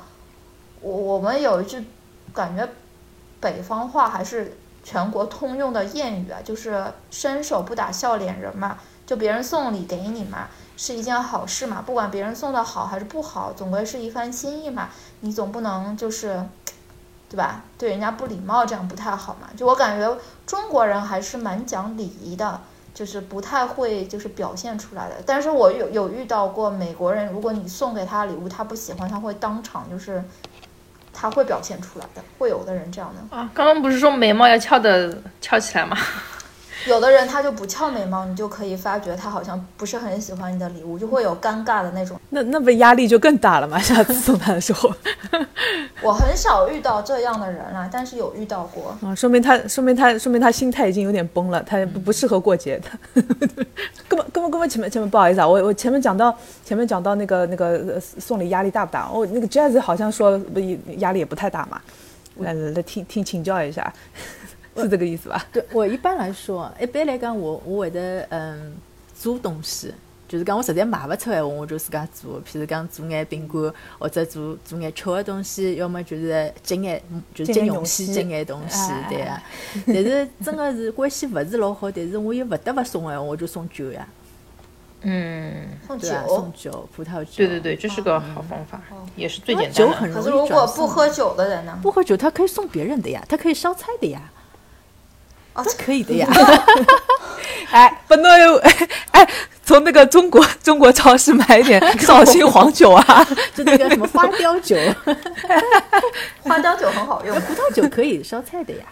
[0.82, 1.84] 我我们有一句
[2.36, 2.69] 感觉
[3.39, 8.78] 北方话还是全国通用的谚语啊，就是伸手不打笑脸人嘛。
[9.08, 10.49] 就别人送礼给你嘛，
[10.82, 14.88] 是一件好事嘛，不管别人送的好还是不好，总归是一番心意嘛，
[15.20, 16.42] 你总不能就是，
[17.28, 17.63] 对吧？
[17.78, 19.50] 对人家不礼貌，这样不太好嘛。
[19.58, 22.62] 就我感觉中国人还是蛮讲礼仪的。
[22.92, 30.22] 就是不太会就是表现出来的，但是我有有遇到过美国人，如果你送给他礼物，他不喜欢，他会当场就是
[31.13, 33.38] 他会表现出来的，会有的人这样的。
[33.38, 35.96] 啊，刚刚不是说眉毛要翘的翘起来吗？
[36.88, 42.20] 有的人他就不翘眉毛，你就可以发觉他好像不是很喜欢你的礼物，就会有尴尬的那种。
[42.30, 43.80] 那那不压力就更大了吗？
[43.80, 44.89] 下次送他的时候，
[46.02, 48.96] 我很少遇到这样的人了，但是有遇到过。
[49.08, 53.22] 啊，说明他说明他说明他心态已经有点崩了，他不不适合过节的。
[54.08, 59.10] 根本根本根本前面前面不好意思啊，我我前面讲到前面讲到那个那个呃送礼压力大不大？
[59.13, 60.60] 哦，那个 Jazz 好像说不
[60.98, 61.82] 压力也不太大嘛，
[62.38, 63.94] 来来来听听请教一下，
[64.80, 65.46] 是这个意思吧？
[65.52, 68.76] 对我一般来说，一般来讲，我我会得嗯
[69.13, 69.94] 做东西，
[70.28, 72.42] 就是讲我实在买勿出闲话，我就自家做。
[72.44, 77.02] 譬如讲做眼饼干，或者做做眼吃的东西，要么就是接眼
[77.34, 79.42] 就是接东西接眼东西，对啊。
[79.86, 84.08] 但是真的是关系勿是老好，但是我又勿得勿送闲话，我就送酒呀，
[85.02, 87.32] 嗯，送酒送酒，葡萄酒。
[87.38, 88.82] 对对对，这是个好方法，
[89.15, 89.78] 也是最简单的。
[89.78, 91.78] 酒很容易可是如果不喝酒的人呢？
[91.82, 94.22] 不喝酒，他可以送别人的呀，他可以烧菜的呀，
[95.60, 96.28] 哦这可以的呀。
[97.72, 98.56] 哎，不能有
[99.12, 99.28] 哎，
[99.63, 104.76] 从那个中国中国超市买一点 绍兴黄酒啊，就那个什么花雕酒，
[106.41, 108.86] 花雕酒很好用的，葡萄酒可以烧菜的呀。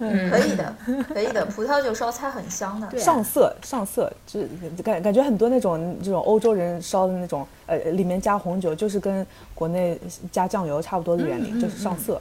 [0.00, 0.76] 嗯可以的，
[1.12, 1.44] 可以的。
[1.46, 2.86] 葡萄酒烧菜很香的。
[2.86, 4.48] 对啊上色上色，就是
[4.84, 12.20] 感感觉很多那种这种欧洲人烧的那种呃里面加红酒，就是跟国内加酱油差不多的原理，就是上色。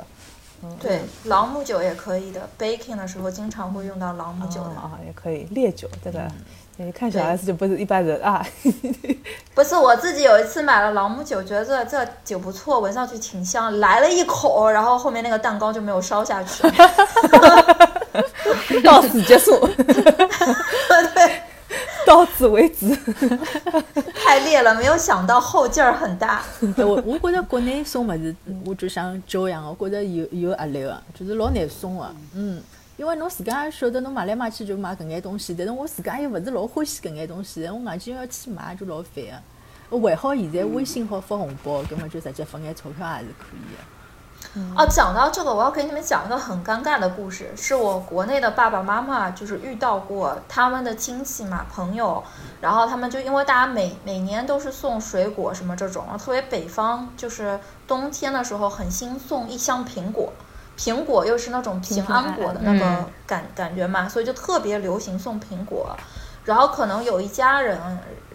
[0.82, 4.70] 对，朗姆酒也可以的，baking 的时候经常会用到朗姆酒的。
[4.70, 6.20] 啊啊，也可以烈酒，这个
[6.78, 8.46] 你看小 S 就不是一般人啊。
[9.56, 16.63] 不是我自己有一次买了朗姆酒，觉得这这酒不错，闻上去挺香，来了一口，然后后面那个蛋糕就没有烧下去。
[18.84, 21.41] 到此结束，对，
[22.08, 22.96] 到此为止。
[24.15, 26.41] 太烈了，没有想到后劲儿很大。
[26.78, 28.34] 哎 我我觉得国内送物事，
[28.65, 32.15] 我就像酒一样，我觉得有有压力个，就是老难送个。
[32.34, 32.62] 嗯，
[32.96, 40.00] 因为侬自家也晓得侬买来买去就买搿眼东西，但是我自家又勿是老欢喜搿眼东西，我硬劲要去买就老烦个。
[40.00, 43.60] 还好现在微信好发红包，根本就直接发眼钞票也是可以
[44.76, 44.82] 的。
[44.82, 52.24] 哦，讲到这个，我要给你们讲一个很尴尬的故事，是我国内的爸爸妈妈就是遇到过他们的亲戚嘛朋友，
[52.62, 60.32] 然后他们就因为大家每每年都是送水果什么这种，特别北方就是冬天的时候很兴送一箱苹果，
[60.78, 65.96] 苹果又是那种平安果的那个嗯感、感觉嘛，所以就特别流行送苹果，
[66.46, 67.80] 然后可能有一家人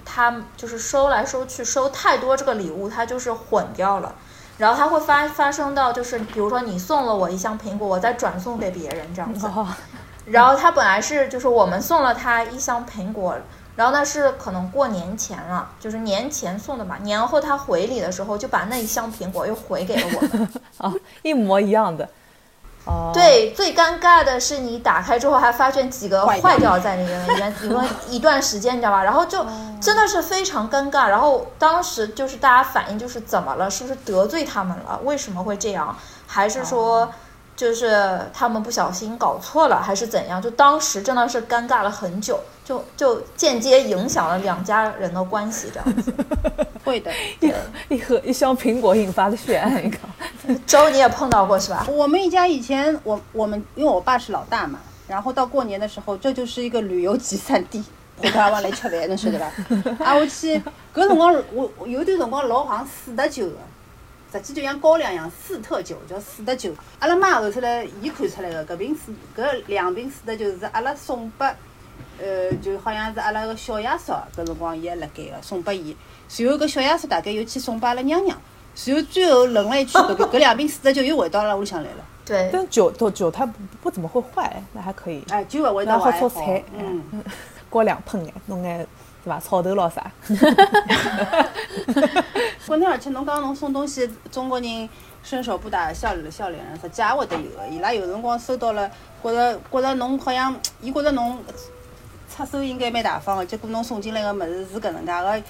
[0.04, 4.12] 他就是收来收去收太多这个礼物，他就是混掉了。
[4.62, 9.44] 然后它会发发生到就是，比如说你送了我一箱苹果，我再转送给别人这样子。
[9.48, 9.66] 哦，
[10.24, 13.34] 然后他本来是就是我们送了他一箱苹果，
[13.74, 16.96] 然后那是可能过年前了，就是年前送的嘛。
[17.02, 20.48] 年后他回礼的时候就把那一箱苹果又回给了我们。
[20.78, 22.08] 啊， 一模一样的。
[22.84, 29.04] 哦，，对，最尴尬的是你打开之后还发现几个坏掉在里面，里面因为一段时间你知道吧？
[29.04, 29.46] 然后就
[29.80, 31.08] 真的是非常尴尬。
[31.08, 33.70] 然后当时就是大家反应就是怎么了？
[33.70, 34.98] 是不是得罪他们了？
[35.04, 35.96] 为什么会这样？
[36.26, 37.08] 还是说
[37.54, 40.40] 就是他们不小心搞错了，还是怎样？
[40.40, 46.12] 就当时真的是尴尬了很久，就就间接影响了两家人的关系这样子。
[46.84, 47.12] 会的。
[47.40, 47.52] 一
[47.88, 50.00] 一盒一箱苹果引发的血案，你看。
[50.66, 51.86] 周你也碰到过是吧？
[51.88, 57.84] 我们一家以前，我我们因为我爸是老大嘛，然后到过年的时候，这就是一个旅游集散地，
[58.20, 59.46] 陪他往来吃饭，侬晓得伐？
[60.04, 60.60] 啊，我去，
[60.92, 63.56] 搿辰光我我有段辰光老行四特酒个，
[64.32, 66.72] 实际就像高粱一样，四特酒叫四特酒。
[66.98, 71.46] 阿拉妈后头来，伊看出来个搿瓶四搿两瓶四特酒是阿拉送拨，
[72.18, 75.96] 呃，就好像是阿拉个小爷叔搿辰光伊还辣盖个，送拨伊。
[76.28, 78.38] 随后搿小爷叔大概又去送拨阿拉娘娘。
[78.74, 82.04] 随后最后轮了一圈，搿 搿搿两瓶四特酒又回到阿拉屋里向来了。
[82.24, 85.22] 对，但酒都酒它不不怎么会坏，那还可以。
[85.28, 87.02] 哎，酒勿会坏然后做菜嗯，
[87.68, 88.86] 高粱喷眼，弄眼
[89.24, 89.40] 对吧？
[89.40, 90.10] 草头咯啥？
[92.66, 94.88] 国内而且侬讲侬送东西，中国人
[95.22, 97.68] 伸手不打笑脸笑脸人，实际也会得有个。
[97.68, 98.90] 伊拉有辰光收到了，
[99.22, 101.38] 觉着觉着侬好像，伊觉着侬
[102.34, 105.42] 出手应该蛮大方个，结果侬送进来个物事是搿能介个，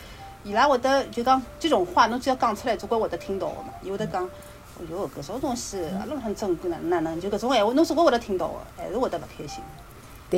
[0.45, 3.69] 伊拉会得就讲这种话，侬只要讲出来，总归会得听到个嘛。
[3.83, 7.21] 伊会得讲，哎哟，搿种东西阿拉很珍贵哪哪能？
[7.21, 9.63] 就搿种闲话，侬总归会得听到个，还是会得勿开心。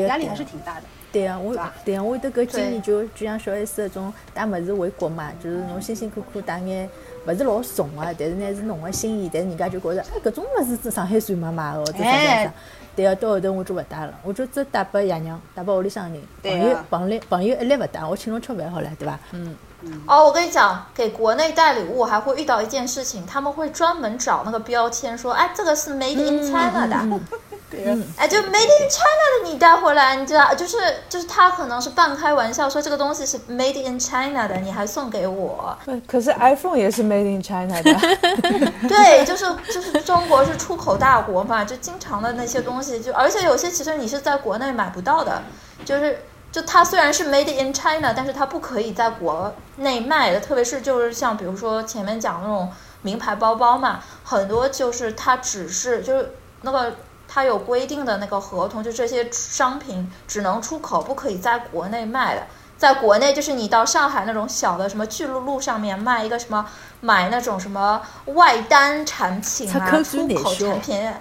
[0.02, 0.82] 压力还是挺大的。
[1.12, 6.90] 对啊，我对啊，我有得搿经对验，就就像小 S 搿种带物事回国嘛，就是侬辛辛苦苦带眼，
[7.24, 12.52] 勿是老重个，但是呢是侬个心意，但是人家就觉着，哎，搿种物事是上海算妈买个，或者啥啥哎啥。
[12.96, 16.20] 对啊，到后头我就勿带了，我就只带拨爷娘，带拨屋里向人。
[16.42, 19.16] 对朋友啊朋友朋友一律勿带，我请侬吃饭好了，对伐？
[19.30, 19.56] 嗯，
[20.08, 27.20] 哦，我跟你讲，给国内带礼物还会遇到一件事情，他们会专门找那个标签说，哎，这个是 Made in China 的，
[28.16, 30.76] 哎，就 Made in China 的你带回来，你知道，就是
[31.08, 37.92] 就是他可能是半开玩笑说这个东西是 Made in China 的，你还送给我，对可是 iPhone 也是 Made in China 的，
[38.88, 45.42] 对，就是就是中国是出口大国嘛，就经常的那些东西，就而且有些其实你是在国内买不到的，
[45.84, 46.20] 就是
[46.52, 52.70] 就它虽然是 made in China，但是它不可以在国内卖的，特别是就是像比如说前面讲那种
[53.02, 56.94] 名牌包包嘛，很多就是它只是就是那个。
[57.34, 62.42] 它有规定的那个合同，就这些商品只能出口，不可以在国内卖的。
[62.78, 66.64] 在国内，就是你到上海那种小的什么巨鹿路上面卖一个什么，
[67.00, 71.12] 买那种什么外单产品啊，出口产品，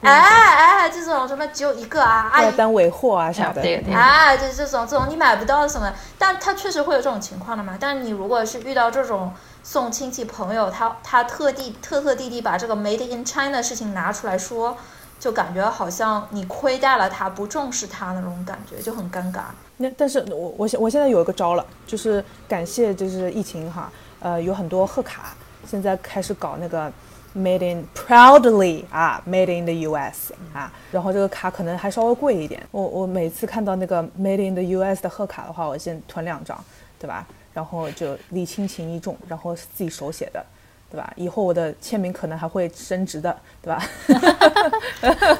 [0.00, 3.60] 哎哎，这种什么只有一个啊，外单尾货啊啥的。
[3.60, 7.76] 对对，啊，就这种这种你买不到什么，但它确实会有这种情况的嘛。
[7.78, 14.76] 但是你如果是遇到这种送亲戚朋友，他他特地特特地地把这个 Made in China 事情拿出来说，
[15.18, 19.42] 就感觉好像你亏待了他，不重视他那种感觉，就很尴尬。
[19.76, 26.90] 那但是我我现我现在有一个招了，就是感谢就是疫情哈，呃，有很多贺卡现在开始搞那个
[27.36, 32.66] Made in Proudly 啊，Made in the US 啊，然后这个卡可能还稍微贵一点。
[32.70, 36.58] 我我每次看到那个 Made in the US 的贺卡的话，我先囤两张，
[36.98, 37.26] 对吧？
[37.52, 40.44] 然后就礼轻情意重，然后自己手写的。
[40.90, 41.12] 对吧？
[41.16, 43.82] 以后我的签名可能还会升值的，对吧？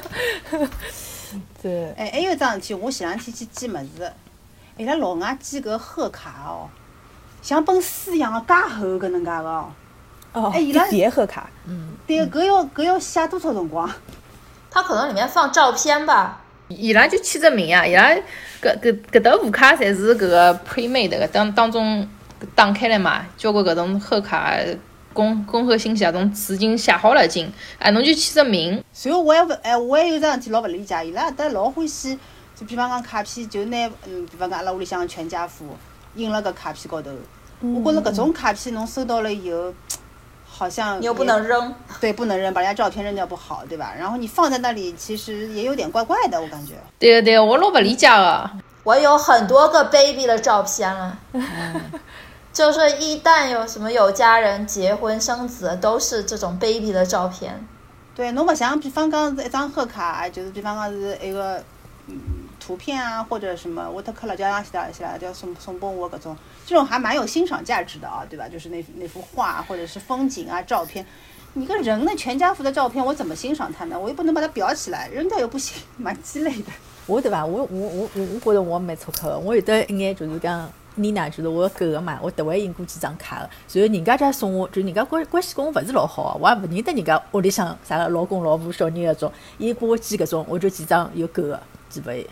[1.61, 4.11] 对，哎，还有一桩事体，我前两天去寄物事，
[4.77, 6.69] 伊拉老外寄搿贺卡哦，
[7.41, 9.71] 像本书一样的介厚搿能介个哦。
[10.33, 13.89] 哦，哎伊拉一叠贺卡，嗯对，搿要搿要写多少辰光？
[14.71, 18.09] 他可能里面放照片吧，伊拉就签只名啊，伊拉
[18.61, 22.07] 搿搿搿沓副卡侪是搿个 pre-made 的，当当中
[22.55, 24.55] 打开来嘛，交关搿种贺卡、
[25.19, 32.17] 恭恭贺新喜啊，从纸巾写好了已经，哎，侬就签只名，随后我也勿哎，我还有一桩事体老勿理解，伊拉搿搭老欢喜，
[32.55, 35.65] 就比方讲卡片，就拿嗯，比方讲阿拉屋里向全家福
[36.15, 37.11] 印了搿卡片高头。
[37.83, 39.73] 我觉着搿种卡片侬收到了以后，
[40.47, 41.73] 好像你又不能扔。
[41.99, 43.93] 对不能扔，把人家照片扔掉不好，对吧？
[43.97, 46.75] 然后你放在那里，其实也有点怪怪的，我感觉。
[46.97, 48.49] 对个对个，我老勿理解个。
[48.85, 51.17] 我有很多个 baby 的照片了，
[52.59, 57.57] 就是一旦有什么有家人结婚生子，都是这种 baby 的照片。
[58.13, 61.63] 对，侬勿像比方讲是一张贺卡，就是比方讲是一个
[62.07, 62.19] 嗯
[62.59, 68.45] 图片啊，或者什么 watercolor 叫上写的写的叫送送拨我搿种，这种还蛮有欣赏价值的啊，对吧？
[68.49, 71.05] 就是那那幅画或者是风景啊照片。
[71.53, 73.97] 你个人的全家福的照片，我怎么欣赏它呢？
[73.97, 76.73] 我又不能把它裱起来，扔掉又不行， 蛮鸡肋的。
[77.05, 77.45] 我对伐？
[77.45, 80.69] 我我我我我觉得我蛮粗刻的，我有得一眼就是讲。
[81.01, 91.59] 妮娜就是我狗个嘛，我特为印过几张卡个，然后人家家送我，就人家关关系跟我勿是老好个，我也勿认得人家屋里向啥个老公老婆小人搿种，伊拨我寄搿种，我就几张有狗个
[91.89, 92.27] 寄拨伊，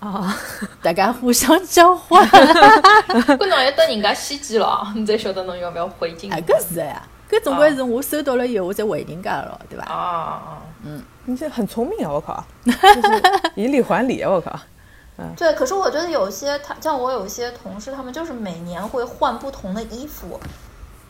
[0.00, 0.36] 啊，
[0.82, 2.26] 大家互相交换。
[2.28, 6.30] 搿侬要等人家先寄了，你才晓得侬要勿要回敬。
[6.30, 9.84] 哎，搿是个呀，搿总归是我收到了以后，我再回人家了，对伐？
[9.84, 11.00] 啊嗯！
[11.24, 12.10] 你这很聪明啊！
[12.12, 13.22] 我靠， 就是
[13.54, 14.28] 以礼还礼啊！
[14.28, 14.58] 我靠，
[15.36, 20.40] 对，可是我觉得有些他像我有一些同事，他们就是每年会换不同的衣服，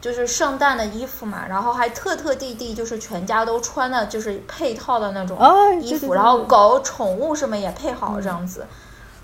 [0.01, 8.67] 就是圣诞的衣服嘛，然后还特特地地就是全家都穿的就是配套的那种哦衣服，然后狗宠物什么也配好这样子。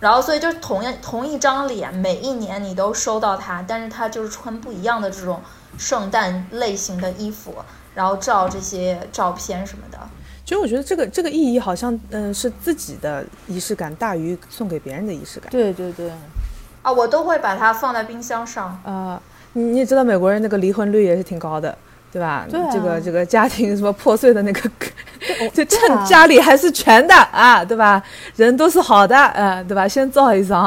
[0.01, 5.43] 然后，所以就同样同一张脸，每一年你都收到它，但是它就是穿不一样的这种
[5.77, 7.57] 圣诞类型的衣服，
[7.97, 9.99] 然后照这些照片什么的。
[10.49, 15.51] 其实我觉得这个这个意义好像，嗯、是自己的仪式感大于送给别人的仪式感。
[15.51, 16.11] 对对对，
[16.81, 18.69] 啊，我都会把它放在冰箱上。
[18.83, 19.21] 啊、
[19.53, 21.77] 你你也知道美国人那个离婚率也是挺高的，
[22.11, 22.47] 对吧？
[22.49, 24.71] 对啊这个这个家庭什么破碎的那个，
[25.53, 28.03] 就趁家里还是全的啊，对吧？
[28.37, 29.87] 人都是好的，呃，对吧？
[29.87, 30.67] 先造一张。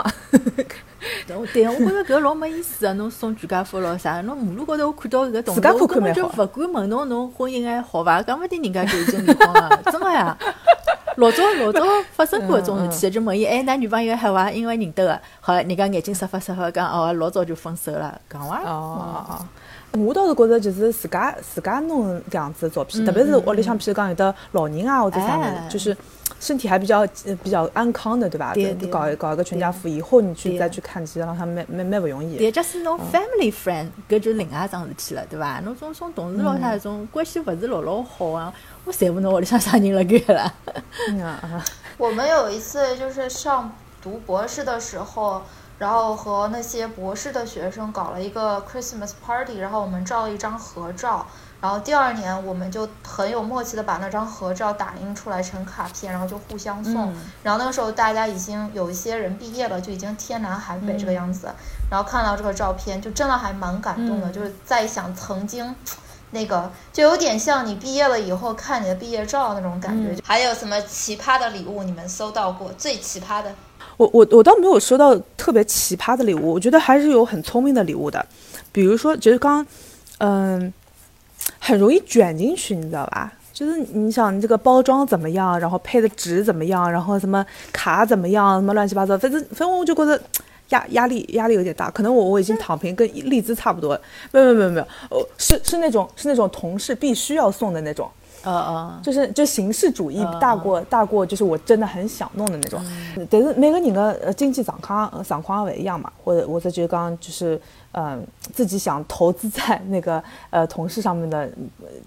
[1.28, 2.94] 对，我觉着搿老没意思个！
[2.94, 4.22] 侬送全家福咯啥？
[4.22, 8.22] 侬马路高头我看到搿动作，自家看我根本就勿敢问侬侬婚姻还好伐？
[8.22, 10.38] 讲勿定人家就已经离婚了，真个呀！
[11.18, 11.82] 老早老早
[12.14, 14.50] 发生过搿种事体，就问伊，哎，㑚女朋友好伐？
[14.52, 18.62] 因为认得个，好，人家眼睛撒发撒发讲，哦，老早就分手了，讲伐？
[18.64, 19.46] 哦哦哦，
[19.94, 25.96] 我倒是觉着就是自家自家弄搿样子的照片，特别是屋里向，譬如讲有的老人啊或者啥物事，就是
[26.40, 27.06] 身体还比较
[27.44, 28.54] 比较安康的，对吧？
[28.54, 32.38] 对对搞搞一个全家福，以后你去再去看，其实浪向蛮蛮蛮勿容易。
[32.38, 35.60] 对，假使侬 family friend，搿就另外一桩事体了，对伐？
[35.60, 38.54] 侬种种同事咯，啥种关系勿是老老好啊，
[38.86, 40.42] 我侪勿侬屋里向啥人辣盖了。
[41.22, 41.66] 啊，
[41.98, 43.70] 我们有一次就是上
[44.02, 45.42] 读博士的时候。
[45.82, 51.26] 然后和那些博士的学生搞了一个 Christmas party，然后我们照了一张合照。
[51.60, 57.12] 然后第二年我们就很有默契的把那张合照打印出来成卡片，然后就互相送。
[57.42, 61.50] 然后那个时候大家已经有一些人毕业了，就已经天南海北这个样子。
[61.90, 65.76] 然后看到这个照片，就真的还蛮感动的，就是在想曾经，
[66.30, 70.22] 那个就有点像你毕业了以后看你的毕业照那种感觉。
[70.24, 72.72] 还有什么奇葩的礼物你们收到过？
[72.74, 73.52] 最奇葩的？
[73.98, 78.26] 我我我倒没有收到特别奇葩的礼物，我觉得还是有很聪明的礼物的，
[78.72, 79.66] 比如说就是刚，
[80.20, 80.74] 嗯，
[81.60, 83.32] 很容易卷进去，你知道吧？
[83.54, 90.20] 就是你想这个包装怎么样，然后配的纸怎么样，然后什么卡怎么样，什么乱七八糟，反正反正我就觉得
[90.70, 94.00] 压压力压力有点大，可能我我已经躺平，跟丽兹差不多，
[94.32, 98.10] 没有没有没有没有，哦是是那种是那种同事必须要送的那种。
[98.44, 102.84] 呃呃，就是就形式主义大过大过，就是我真的很想弄的那种。
[103.30, 107.62] 但是每个人的呃经济状况状况不一样嘛，或者或者就刚就是
[107.92, 111.50] 嗯自己想投资在那个呃同事上面的，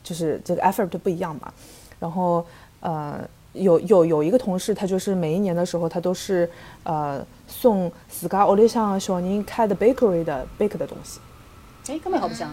[0.03, 1.53] 就是这个 effort 都不一样嘛。
[2.01, 2.45] 然后
[2.81, 3.21] 呃
[3.53, 6.51] 有有有一个同事，他就是每一年的时候，他都是
[6.83, 11.21] 呃送自家屋里向小人开的 bakery 的 bake 的东西。
[11.87, 12.51] 哎，根本好不像。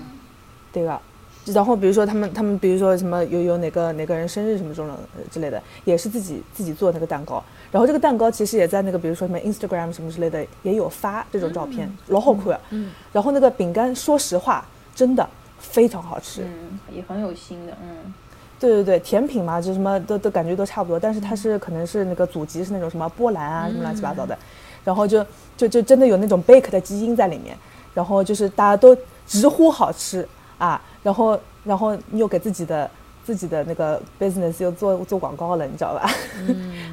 [0.72, 1.02] 对个。
[1.46, 4.96] 然后比如说他们他们比如说什么有有哪个哪个人生日什么这种
[5.32, 7.44] 之类的，也是自己自己做那个蛋糕。
[7.72, 12.60] 然后这个蛋糕其实也在那个比如说什么 Instagram 什么之类的也有发这种照片，老好看。
[12.70, 12.92] 嗯。
[13.12, 15.28] 然后那个饼干，说实话，真的
[15.58, 16.44] 非常好吃。
[16.44, 17.74] 嗯，也很有心的。
[17.82, 18.14] 嗯。
[18.60, 24.38] 对对对，甜品嘛，就什么都都感觉都差不多，但是它是可能是那个祖籍是那种什么波兰啊什么乱七八糟的，
[24.84, 25.26] 然后就
[25.58, 27.58] 就就真的有那种 bake 的基因在里面，
[27.96, 30.28] 然后就是大家都直呼好吃
[30.60, 30.80] 啊。
[31.04, 32.90] 然后，然后你又给自己的
[33.24, 36.12] 自己的那个 business 又做做广告了，你知道吧？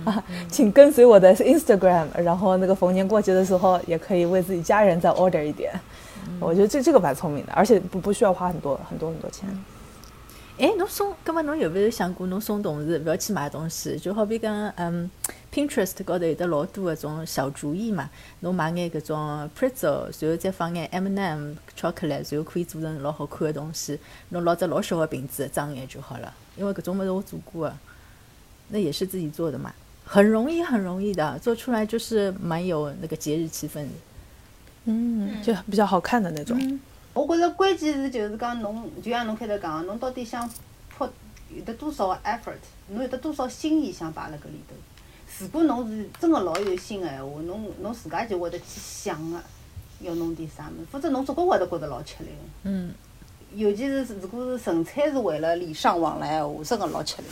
[0.04, 5.72] 啊， 请跟随我的 Instagram，然后那个逢年过节的时候也可以为自己家人再 order 一点。
[6.40, 9.48] 我觉得这这个蛮聪明的，而且不不需要花很多很多很多钱。
[10.58, 13.96] 哎，侬送，葛么侬有没有想过，侬送同事不要去买东西？
[13.96, 15.10] 就好比讲，嗯
[15.58, 18.08] ，Pinterest 高头有得老多搿种小主意嘛。
[18.40, 23.98] 侬买眼搿种 pretzel，然后再放眼 M&M chocolate，然后可以做成老好看的东西。
[24.28, 26.32] 侬拿只老小的瓶子装眼就好了。
[26.56, 27.72] 因为搿种物事我做过，
[28.68, 33.84] 那也是自己做的嘛，很容易，很容易的，做出来就是蛮有那个节日气氛。
[34.84, 36.80] 嗯，就比较好看的那种。
[37.14, 40.48] 我觉着关键是就是讲侬，就像侬开头讲，侬到底想
[40.88, 41.10] 泼
[41.52, 42.54] 有得多少 effort，
[42.90, 44.74] 侬有得多少心意想摆辣搿里头。
[45.38, 49.40] 如果侬是真个老有心个闲话，侬侬自家就会得去想个
[50.00, 52.30] 要弄点啥物事，否则侬总归会得觉着老吃力。
[52.64, 52.92] 嗯。
[53.54, 57.28] 尤其是如果是纯粹是为了礼尚往来闲话，真个老吃力。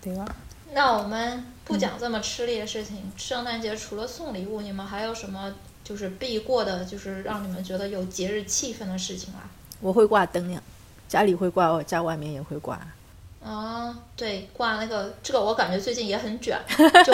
[0.00, 0.24] 对个。
[0.72, 3.12] 那我们不讲这么吃力的事情。
[3.16, 5.54] 圣诞节除了送礼物，你们还有什么？
[5.84, 9.50] 就是必过的，就是让你们觉得有节日气氛的事情啊。
[9.80, 10.62] 我会挂灯呀，
[11.06, 12.80] 家里会挂，家外面也会挂。
[13.44, 16.58] 啊，对，挂那个，这个我感觉最近也很卷，
[17.04, 17.12] 就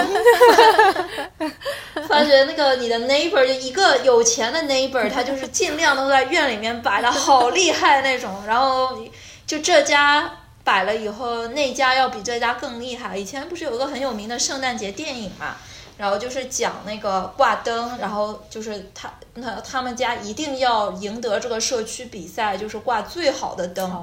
[2.07, 8.97] 发觉那个你的 neighbor 就一个有钱的 neighbor，他就是尽量都在院里面摆的好 厉害那种，然后
[9.45, 10.31] 就这家
[10.63, 13.17] 摆了以后，那家要比这家更厉害。
[13.19, 15.57] 以前不是有个很有名的圣诞节电影嘛？
[15.97, 24.03] 然后就是讲那个挂灯，然后就是他那他们家一定要赢得这个社区比赛，就是挂最好的灯。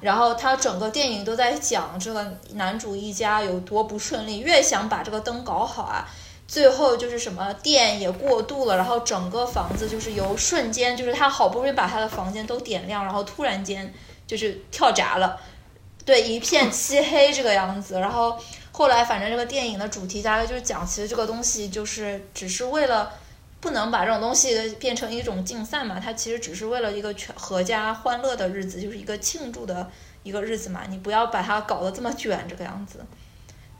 [0.00, 6.08] 然后他整个电影都在讲这个男主一家有多不顺利，越想把这个灯搞好啊，
[6.46, 13.92] 最后就是什么电也过度了，然后整个房子就是由瞬间就是他好不容易把他的房间都点亮，然后突然间
[14.26, 15.40] 就是跳闸了，
[16.04, 18.38] 对，一片漆黑这个样子，然后。
[18.70, 23.10] 后来，反正这个电影的主题大概就是讲，其实这个东西就是只是为了
[23.60, 29.90] 不能把这种东西变成一种竞赛嘛，它其实只是为了一个全阖家欢乐的日子，就是一个庆祝的
[30.22, 30.82] 一个日子嘛。
[30.88, 33.04] 你不要把它搞得这么卷这个样子。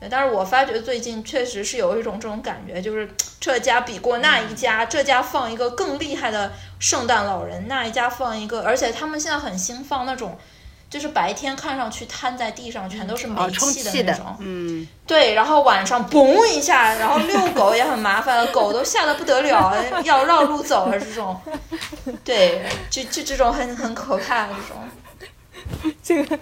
[0.09, 3.09] 但是我发觉最近确实是有一种这种感觉，就是
[3.39, 10.37] 这家比过那一家，这家放一个更厉害的圣诞老人，那一家放一个，而且他们现在很兴放那种。
[10.89, 21.39] 就是白天看上去瘫在地上全都是煤哦，充气的气的那种，，嗯，对，然后晚上嘣一下，然后遛狗也很麻烦，狗都吓得不得了， 要绕路走了这种，
[22.23, 25.93] 对，就就这种很很可怕的这种。
[26.01, 26.39] 这个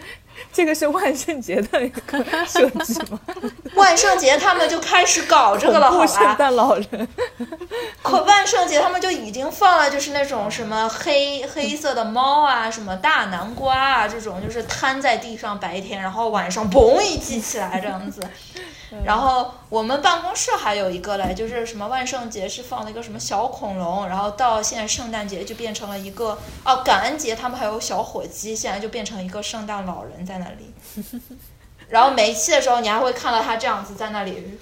[0.53, 3.19] 这个是万圣节的一个设计吗？
[3.75, 6.35] 万圣节他们就开始搞这个了，好吧圣？
[6.35, 7.07] 诞老人，
[8.01, 18.21] 可万圣节他们就已经放了，就是那种什么黑黑色的猫啊，什么大南瓜啊，这种就是摊在地上白天，然后晚上嘣一记起来这样子。
[19.03, 30.73] 然后我们办公室还有一个嘞，就是什么万圣节是放了一个什么小恐龙，然后到现在圣诞节就变成了一个哦，感恩节他们还有小火鸡，现在就变成一个圣诞老人在那里。
[31.89, 34.57] 然后煤气的时候，你还会看到他这样子在那里，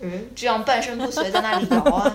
[0.00, 2.14] 嗯，这样半身不遂在那里摇啊。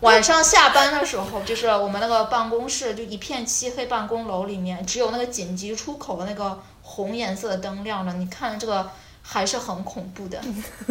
[0.00, 8.90] 晚上下班的时候，就是我们那个办公室就一片漆黑，办公楼里面只有那个紧急出口的那个红颜色的灯亮着，你看这个
[9.26, 10.38] 还是很恐怖的。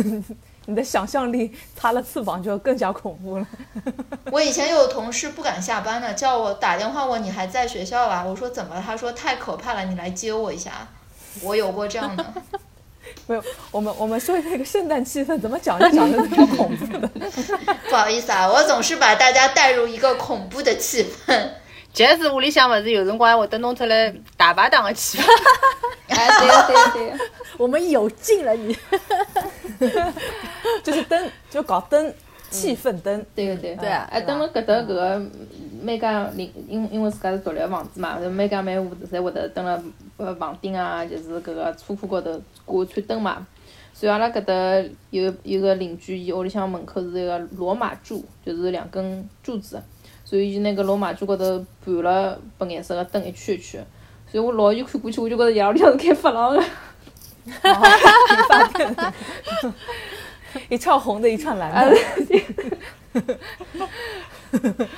[0.66, 3.46] 你的想象力擦了翅膀就更加恐怖了。
[4.32, 8.24] 我以前有同事不敢下班的，叫我打电话问你还在学校吧？
[8.26, 8.82] 我说怎么了？
[8.82, 10.88] 他说太可怕了，你来接我一下。
[11.42, 12.26] 我有过这样的。
[13.28, 17.10] 没有，我们我们说那个圣诞气氛怎么讲就讲的那么恐怖的。
[17.90, 21.50] 不好意思啊，我总是把大家带入一个恐怖的气氛。
[21.94, 25.24] 其实屋里向勿是有辰光还会得弄出来大排档的气氛。
[26.10, 27.24] 哎，对个对个对个，
[27.58, 28.76] 我们有劲了你。
[30.84, 32.14] 就是灯，就搞灯，
[32.50, 33.26] 气氛灯。
[33.36, 33.82] 对个对个。
[33.82, 35.22] 对啊哎，等了搿搭搿个
[35.82, 39.82] 每家邻，因因为自家是独立房子嘛，每家每户侪会得登了
[40.18, 43.46] 呃房顶啊，就是搿个车库高头挂一串灯嘛。
[43.94, 44.54] 所以阿拉搿搭
[45.12, 49.80] 有有个邻居，伊屋里向门口是一个罗马柱，就是两根柱子，
[50.34, 53.86] 所以就那个罗马柱高头盘了白颜色的灯一圈一圈。
[54.32, 56.64] 所以我老远看过去，我就觉着夜里向是开发廊的。
[60.70, 61.96] 一串红的，一串蓝啊的。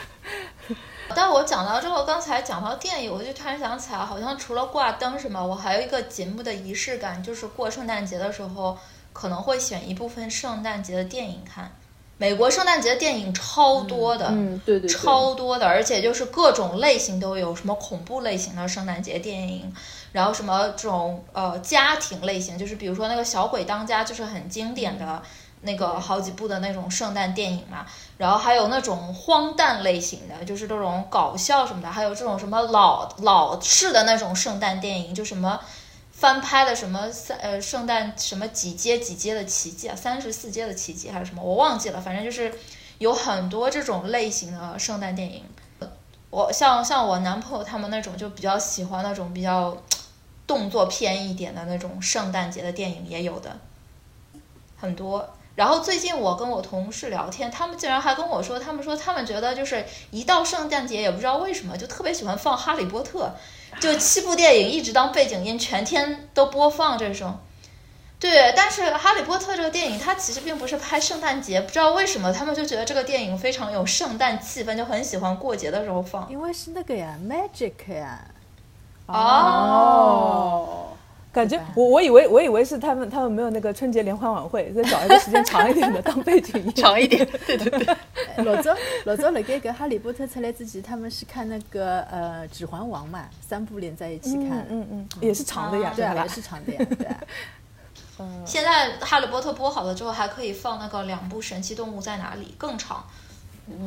[1.13, 8.77] 但我讲到这个，刚才讲到电影，我就突然想起来，好像除了挂灯什么，我还有一个节目的仪式感，就是过圣诞节的时候，
[9.11, 11.69] 可能会选一部分圣诞节的电影看。
[12.17, 14.89] 美国圣诞节的电影超多的，嗯，对对对。
[14.89, 19.73] 超多的，而且就是各种类型都有，什么恐怖类型的圣诞节电影，
[20.13, 25.21] 然后什么这种呃家庭类型，就是比如说那个《小鬼当家》，就是很经典的
[25.61, 27.85] 那个好几部的那种圣诞电影嘛。
[28.17, 35.59] 然后还有那种荒诞类型的，就是这种搞笑什么的，还有这种什么老老式的那种圣诞电影，就什么。
[36.17, 42.51] 翻拍的什么三呃圣诞什么几阶几阶的奇迹啊，三十四阶的奇迹还是什么，我忘记了，反正就是
[42.99, 45.43] 有很多这种类型的圣诞电影。
[46.29, 49.77] 我像像我男朋友他们那种就比较喜欢那种比较
[50.47, 53.59] 动作片一点的那种圣诞节的电影也有的
[54.77, 55.29] 很多。
[55.55, 63.25] 然后最近我跟我同事聊天，他们竟然还跟我说，他们说他们觉得就是一到圣诞节，也不知道为什么就特别喜欢放《哈利波特》。
[63.79, 67.39] 就七部电影一直当背景音，全天都播放这种。
[68.19, 76.27] 对，但是《哈利波特》这个电影，它其实并不是拍圣诞节，不知道为什么他们就觉得这个电影非常有圣诞气氛，就很喜欢过节的时候放。
[76.31, 78.25] 因为是那个呀，magic 呀。
[79.07, 80.44] 哦，
[81.35, 86.71] 感觉我我以为我以为是他们他们没有那个春节联欢晚会，再找一个时间长一点的 当背景音。
[86.75, 87.95] 长一点，对对对。
[88.45, 88.73] 老早
[89.03, 94.65] 老早辣盖搿《哈利波特》出来之前，他们是看那个呃《指环王》嘛，三部连在一起看。
[94.69, 96.29] 嗯嗯嗯，也是长的呀，对啊，吧也？
[96.29, 97.17] 是长的呀，对啊。
[98.45, 103.05] 现在《哈利波特》播好了之后，还可以放那个两部《神奇动物在哪里》更长。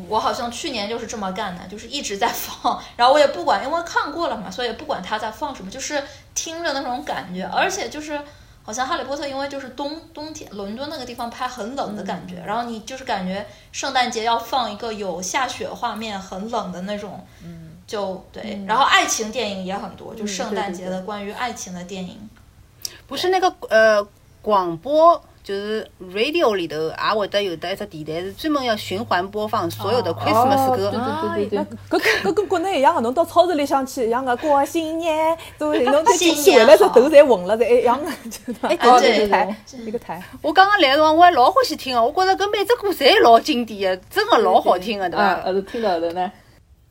[0.09, 6.03] 我好像去年就是这么干的，就是一直在放， 然后我也不管，因为看过了嘛，所以也不管他在放什么，就是
[6.35, 8.21] 听着那种感觉，而且就是
[8.63, 22.29] 好像《哈利波特》因为就是冬冬天伦敦那个地方拍很冷的感觉，然后你就是感觉圣诞节要放一个有下雪画面、很冷的那种，嗯就对，然后爱情电影也很多，就圣诞节的关于爱情的电影。
[23.07, 24.07] 不是那个呃
[24.43, 30.91] 广播，就是 radio 里头也会得有得一只电台是专门要循环播放所有的 Christmas 歌。
[30.91, 40.23] 对对对对，搿跟搿跟国内一样的，侬到超市里向去一样的过新年，对，侬再进去回来，这好头侪混了，侪一样的，就哎哦对一个台一个台。
[40.43, 45.47] 我刚刚来的辰光，我还老欢喜听的，我觉着搿每只歌侪老经典的，真的老好听的，对啊，伐？
[45.47, 46.31] 后头听到后头呢，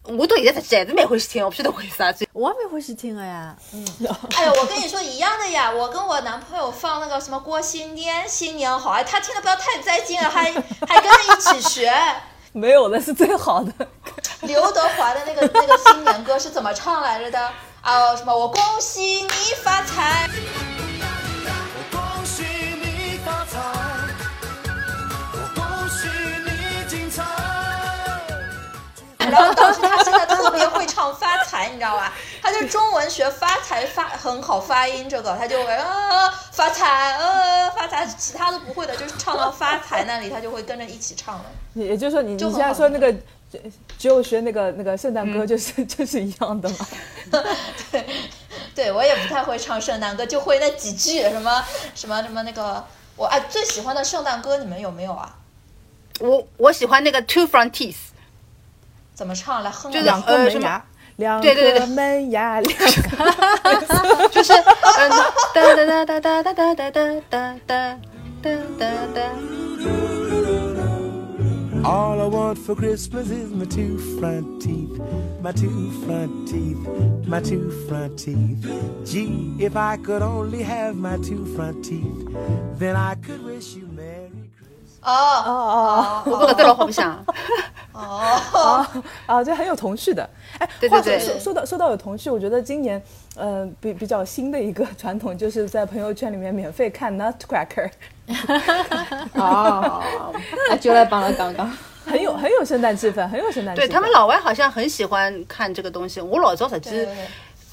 [0.08, 2.14] 我到现在实际还是蛮欢喜听，我不晓得为啥。
[2.32, 3.56] 我也蛮欢喜听的呀。
[3.74, 3.86] 嗯，
[4.36, 5.70] 哎呀，我跟你说一样的呀！
[5.70, 10.46] 我跟我男朋友放那个什么郭新年，新年好，哎，他听的不要太在劲了，还
[10.88, 11.92] 还跟着一起学。
[12.54, 13.72] 没有的是最好的。
[14.42, 17.52] 刘德华的那个那个新年歌是怎么唱来着的？
[17.82, 19.30] 啊什么我恭喜你
[19.62, 20.30] 发财。
[29.30, 32.14] 然后导致他现在特别会唱发财，你知道吧？
[32.42, 41.46] 他就中文学发财发很好发音，这个他就会啊发财呃发财，其他都不会的，就是唱到发财那里，他就会跟着一起唱了。
[41.74, 43.12] 也也就是说你，你就很现在说那个
[43.52, 43.62] 只
[43.98, 46.88] 只有学那个那个圣诞歌，就是、就是一样的嘛。
[47.92, 48.06] 对，
[48.74, 51.64] 对我也不太会唱圣诞歌，就会那几句什么
[51.94, 52.84] 什么什么那个
[53.16, 55.36] 我哎最喜欢的圣诞歌，你们有没有啊？
[56.20, 57.98] 我我喜欢那个 Two Front Teeth，
[59.17, 60.83] 怎么唱来哼就是两两个门牙呃什么，
[61.17, 64.29] 两对对对个门牙，两个。
[64.31, 65.11] 就是嗯
[65.55, 67.99] 哒哒哒哒哒哒哒哒哒哒
[68.43, 69.21] 哒哒哒。
[71.85, 75.01] All I want for Christmas is my two front teeth,
[75.43, 76.79] my two front teeth,
[77.27, 78.65] my two front teeth.
[79.05, 82.29] Gee, if I could only have my two front teeth,
[82.79, 84.16] then I could wish you Merry Christmas.
[85.02, 87.14] 哦哦哦我觉得老好不像，
[87.94, 88.86] 哦，哦
[89.26, 90.28] 啊，这很有童趣的。
[90.60, 93.02] 哎，对话对对说说说到说到有童趣，我觉得今年
[93.36, 97.90] 呃比比较新的一个传统，就是在朋友圈里面免费看 Nutcracker，
[99.34, 100.04] 哦，
[100.70, 101.72] 那就来帮了刚刚。
[102.06, 103.86] 很有很有圣诞气氛，很有圣诞气氛。
[103.86, 106.22] 对他们老外好像很喜欢看这个东西。
[106.22, 107.06] 我老早实际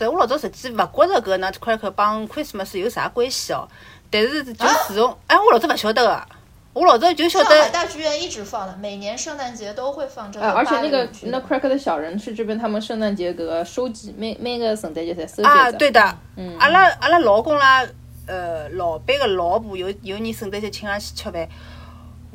[0.01, 3.67] 我老早实际不觉着搿 Nutcracker 帮 Christmas 有啥关系哦。
[4.11, 6.23] 但是就自从哎，我老早勿晓得个，
[6.75, 16.01] 我老早就晓得上海得大剧院一直放的，每年圣诞节都会放这个呃，而且那个那 Cracker 的小人是这边他们圣诞节搿个收集，每每个圣诞节侪收集啊，对的，
[16.59, 17.87] 阿拉阿拉老公啦，
[18.27, 21.49] 呃，老板个老婆有有年圣诞节请阿拉去吃饭，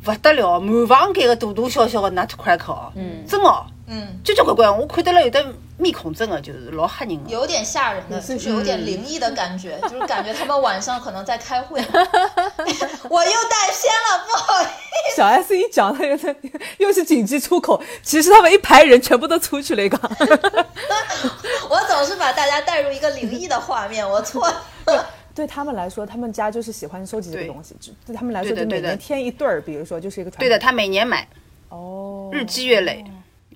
[0.06, 2.94] 勿得了，满房间个大大小小个 Nutcracker 哦，
[3.28, 5.46] 真哦，嗯，交交关关，我看到了有的
[5.80, 7.30] 面孔真的就是老吓人个。
[7.30, 11.80] 有点吓人的，就是有点灵异的感觉，就是感觉他们晚上可能在开会。
[13.10, 15.16] 我又带偏了，不好意思。
[15.16, 16.36] 小 S 一讲，他又在
[16.78, 19.98] 又是紧急出口，其实他们一排人全部都出去了一个。
[21.70, 24.46] 我总是把大家带入一个灵异的画面，我错
[24.86, 25.10] 了。
[25.34, 30.46] 对他们来说，他们家就是喜欢收集这个东西，就对他们来说，就每年添一对儿，比如说就是一个传统。
[30.46, 31.26] 对的，他每年买，
[31.70, 33.06] 哦，日积月累，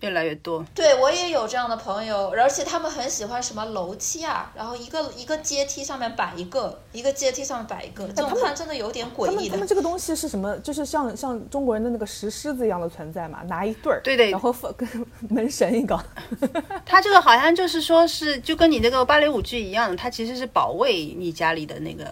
[0.04, 0.64] 越来越多。
[0.76, 9.68] 对我也有这样的朋友，而且他们很喜欢什么楼梯啊，然后一个一个阶梯上面摆一个，一个阶梯上面摆一个，这种看真的有点诡异的他们他们。
[9.68, 10.56] 这个东西是什么？
[10.60, 14.88] 就是像像中国人的那个石狮子一样的存在嘛，拿一对儿，对对然后放 跟
[15.30, 15.98] 门神一个。
[16.86, 22.06] 他这个好像就是说是就跟你那个芭蕾舞剧一样，它其实是保卫你家里的那个。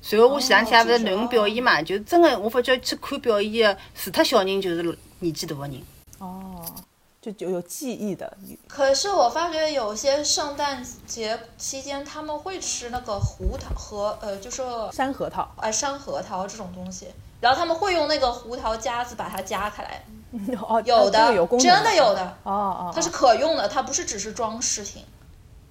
[0.00, 4.82] 随后我前两天勿是囡恩表演嘛，就真的我发觉去看表演的，除脱小人就是
[5.20, 5.80] 年纪大的人。
[6.18, 6.62] 哦，
[7.24, 8.36] 就就有记忆的。
[8.68, 14.62] 可是我发觉有些圣诞节期间他们会吃那个胡桃和呃，就是
[14.92, 17.06] 山核桃，哎山核桃这种东西，
[17.40, 20.04] 然后他们会用那个胡桃夹子把它夹开来，
[20.68, 25.02] 哦，有的这个有功能真的有的，哦哦，它是可用的，它不是只是装饰品。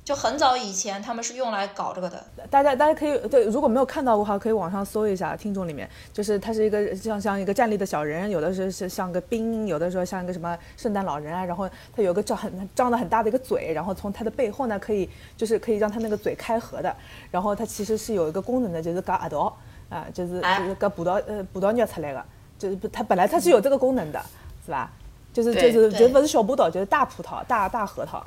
[0.03, 5.33] 就很早以前他们是用来搞这个的，大家大家可以对，如果没有看到的话，可以网上搜一下。
[5.33, 16.93] 听众里面，就是它是一个像像一个站立的小人，有的是是像个兵，有的时候像一个什么圣诞老人啊，然后它有个张很张的很大的一个嘴，然后从它的背后呢，可以就是可以让它那个嘴开合的，
[17.31, 19.55] 然后它其实是有一个功能的，就是夹耳朵
[19.89, 22.25] 啊，就是哎就是夹葡萄呃葡萄肉出来的，
[22.59, 24.21] 就是它本来它是有这个功能的，
[24.65, 24.91] 是吧？
[25.31, 28.21] 就是就是就不是小葡萄，就是大葡萄，大大核桃。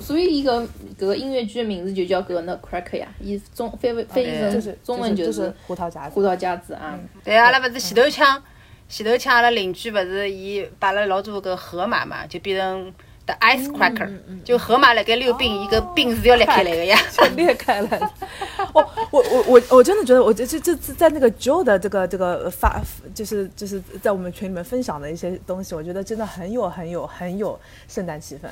[0.00, 0.60] 所以一个
[0.98, 6.22] 搿个音乐剧的名字就叫搿个 Cracker 呀，伊中翻译翻译成就是中文就是是胡桃夹子胡。
[6.22, 6.98] 桃夹子啊。
[7.24, 8.42] 对，啊，那不是前头枪，
[8.88, 12.92] 前头枪阿拉邻居不是伊摆了老多个河马嘛，就变成
[13.26, 14.10] the ice cracker，、
[14.44, 16.98] 就河马辣盖溜冰，伊个冰是要裂开来的呀。
[17.12, 18.12] 就 裂开来了。
[18.72, 22.82] 我我我我我真的觉得，我这这这次在那个 Joe 的这个这个发，
[23.14, 28.48] 就是就是在我们群里面分享的一些东西，我觉得真的很有很有很有圣诞气氛。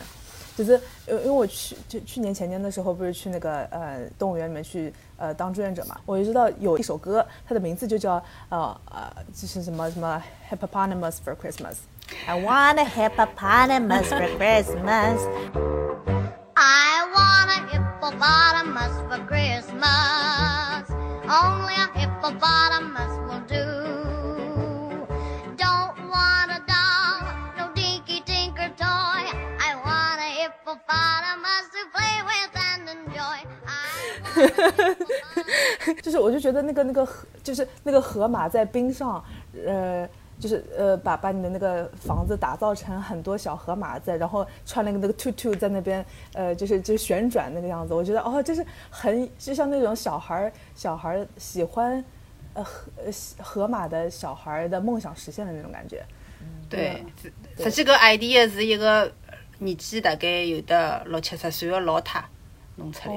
[0.57, 8.15] 就是，因为我去就去年前年的时候，不是去那个呃动物园里面去呃当志愿者嘛，我就知道有一首歌，它的名字就叫
[8.49, 11.77] 呃呃就是什么什么 Hippopotamus for Christmas。
[12.27, 15.21] I want a hippopotamus for Christmas.
[16.55, 20.89] I want a hippopotamus for Christmas.
[21.29, 24.16] Only a hippopotamus will do.
[36.03, 39.25] 就是我就觉得那个那个河，就是那个河马在冰上，
[39.67, 40.09] 呃
[40.39, 46.05] 就是呃把把你的那个房子打造成很多小河马在，然后穿了个那个 tutu 在那边
[46.35, 52.05] 呃就是就是旋转那个样子，我觉得哦就是很就像那种小孩儿小孩儿喜欢
[52.53, 53.13] 呃河呃
[53.43, 56.05] 河马的小孩儿的梦想实现的那种感觉。
[56.69, 57.03] 对，
[57.63, 59.11] 它这个 idea 是一个
[59.59, 62.25] 年纪大概有的六七十岁的老太
[62.77, 63.15] 弄出来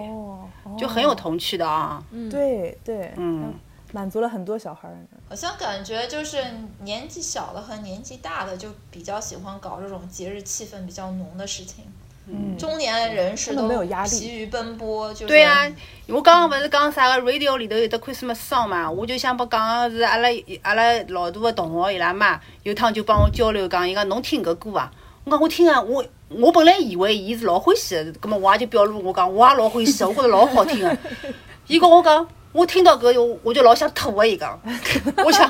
[0.77, 2.03] 就很有童趣的啊。
[2.29, 3.53] 对对，嗯，
[3.91, 4.95] 满足了很多小孩儿。
[5.27, 6.37] 好像感觉就是
[6.83, 11.83] 年纪小的和年纪大的就比较喜欢搞这种节日气氛比较浓的事情。
[12.31, 15.65] 嗯，中年人士都没有压力疲于奔波，就是对啊、
[16.07, 20.29] 我刚刚不是讲啥个 radio 里头有的 Christmas song 嘛，我就想把讲个是阿拉
[20.61, 24.91] 阿拉老大的同学伊拉妈有趟就帮我交流讲，伊讲侬听搿歌啊？
[25.23, 30.97] 我讲我听啊，我我本来以为伊是老欢喜的，葛么我也就表露我讲我也老欢喜的，我觉着老好听的。
[31.67, 34.59] 伊跟我讲，我听到搿我我就老想吐个，伊讲，
[35.25, 35.49] 我想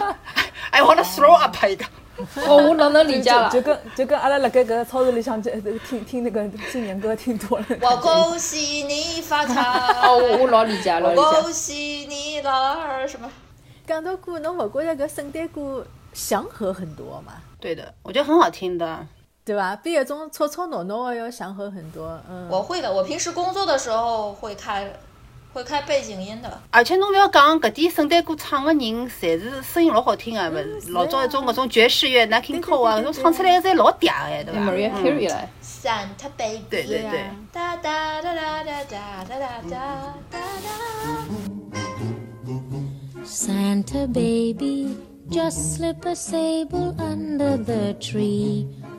[0.71, 1.89] 哎，我那 throw up 伊讲。
[2.45, 3.61] 哦，我哪能理解了就？
[3.61, 7.65] 就跟就跟阿拉辣盖搿个超市里向这这个听听那个新年歌听多了。
[7.81, 9.61] 我恭喜你发财，
[10.03, 11.41] 哦，我我老理解，老我理解。
[11.41, 11.73] 恭喜
[12.09, 13.31] 你老二什么？
[13.87, 17.35] 讲到歌，侬勿觉着搿圣诞歌祥和很多嘛？
[17.61, 19.07] 对的，我觉得很好听的。
[19.49, 19.75] 对吧？
[19.83, 22.21] 比那种吵吵闹闹的要祥和很多。
[22.29, 24.87] 嗯，我会的，我平时工作的时候会开，
[25.51, 26.59] 会开背景音的。
[26.69, 37.25] 而且侬勿要讲搿点圣诞歌唱个人，侪是声音老好听个，勿是老早一种搿种爵士乐 Nat King Cole 啊，搿种唱出来个侪老嗲个，对伐？Maria 嗯 Carey 来，Santa baby，对对对。
[37.51, 39.79] 哒哒哒哒哒哒哒哒哒
[40.29, 40.69] 哒哒。
[43.25, 44.95] Santa baby,
[45.29, 48.65] just slip a sable under the tree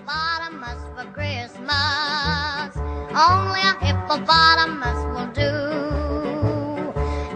[0.00, 2.76] Hippopotamus for Christmas.
[3.12, 5.52] Only a hippopotamus will do.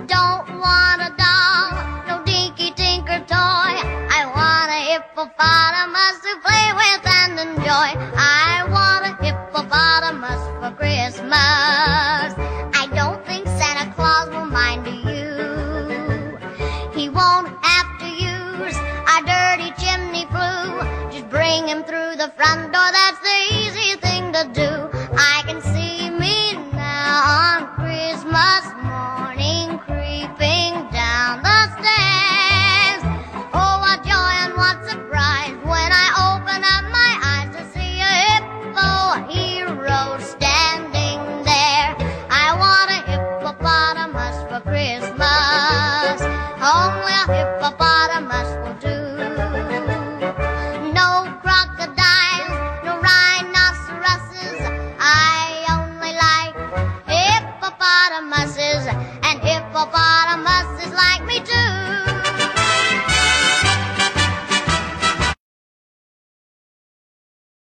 [0.07, 1.73] Don't want a doll,
[2.09, 3.75] no dinky tinker toy.
[4.09, 7.91] I want a hippopotamus to play with and enjoy.
[8.17, 12.14] I want a hippopotamus for Christmas.
[22.37, 22.89] Front door.
[22.93, 24.84] That's the easy thing to do.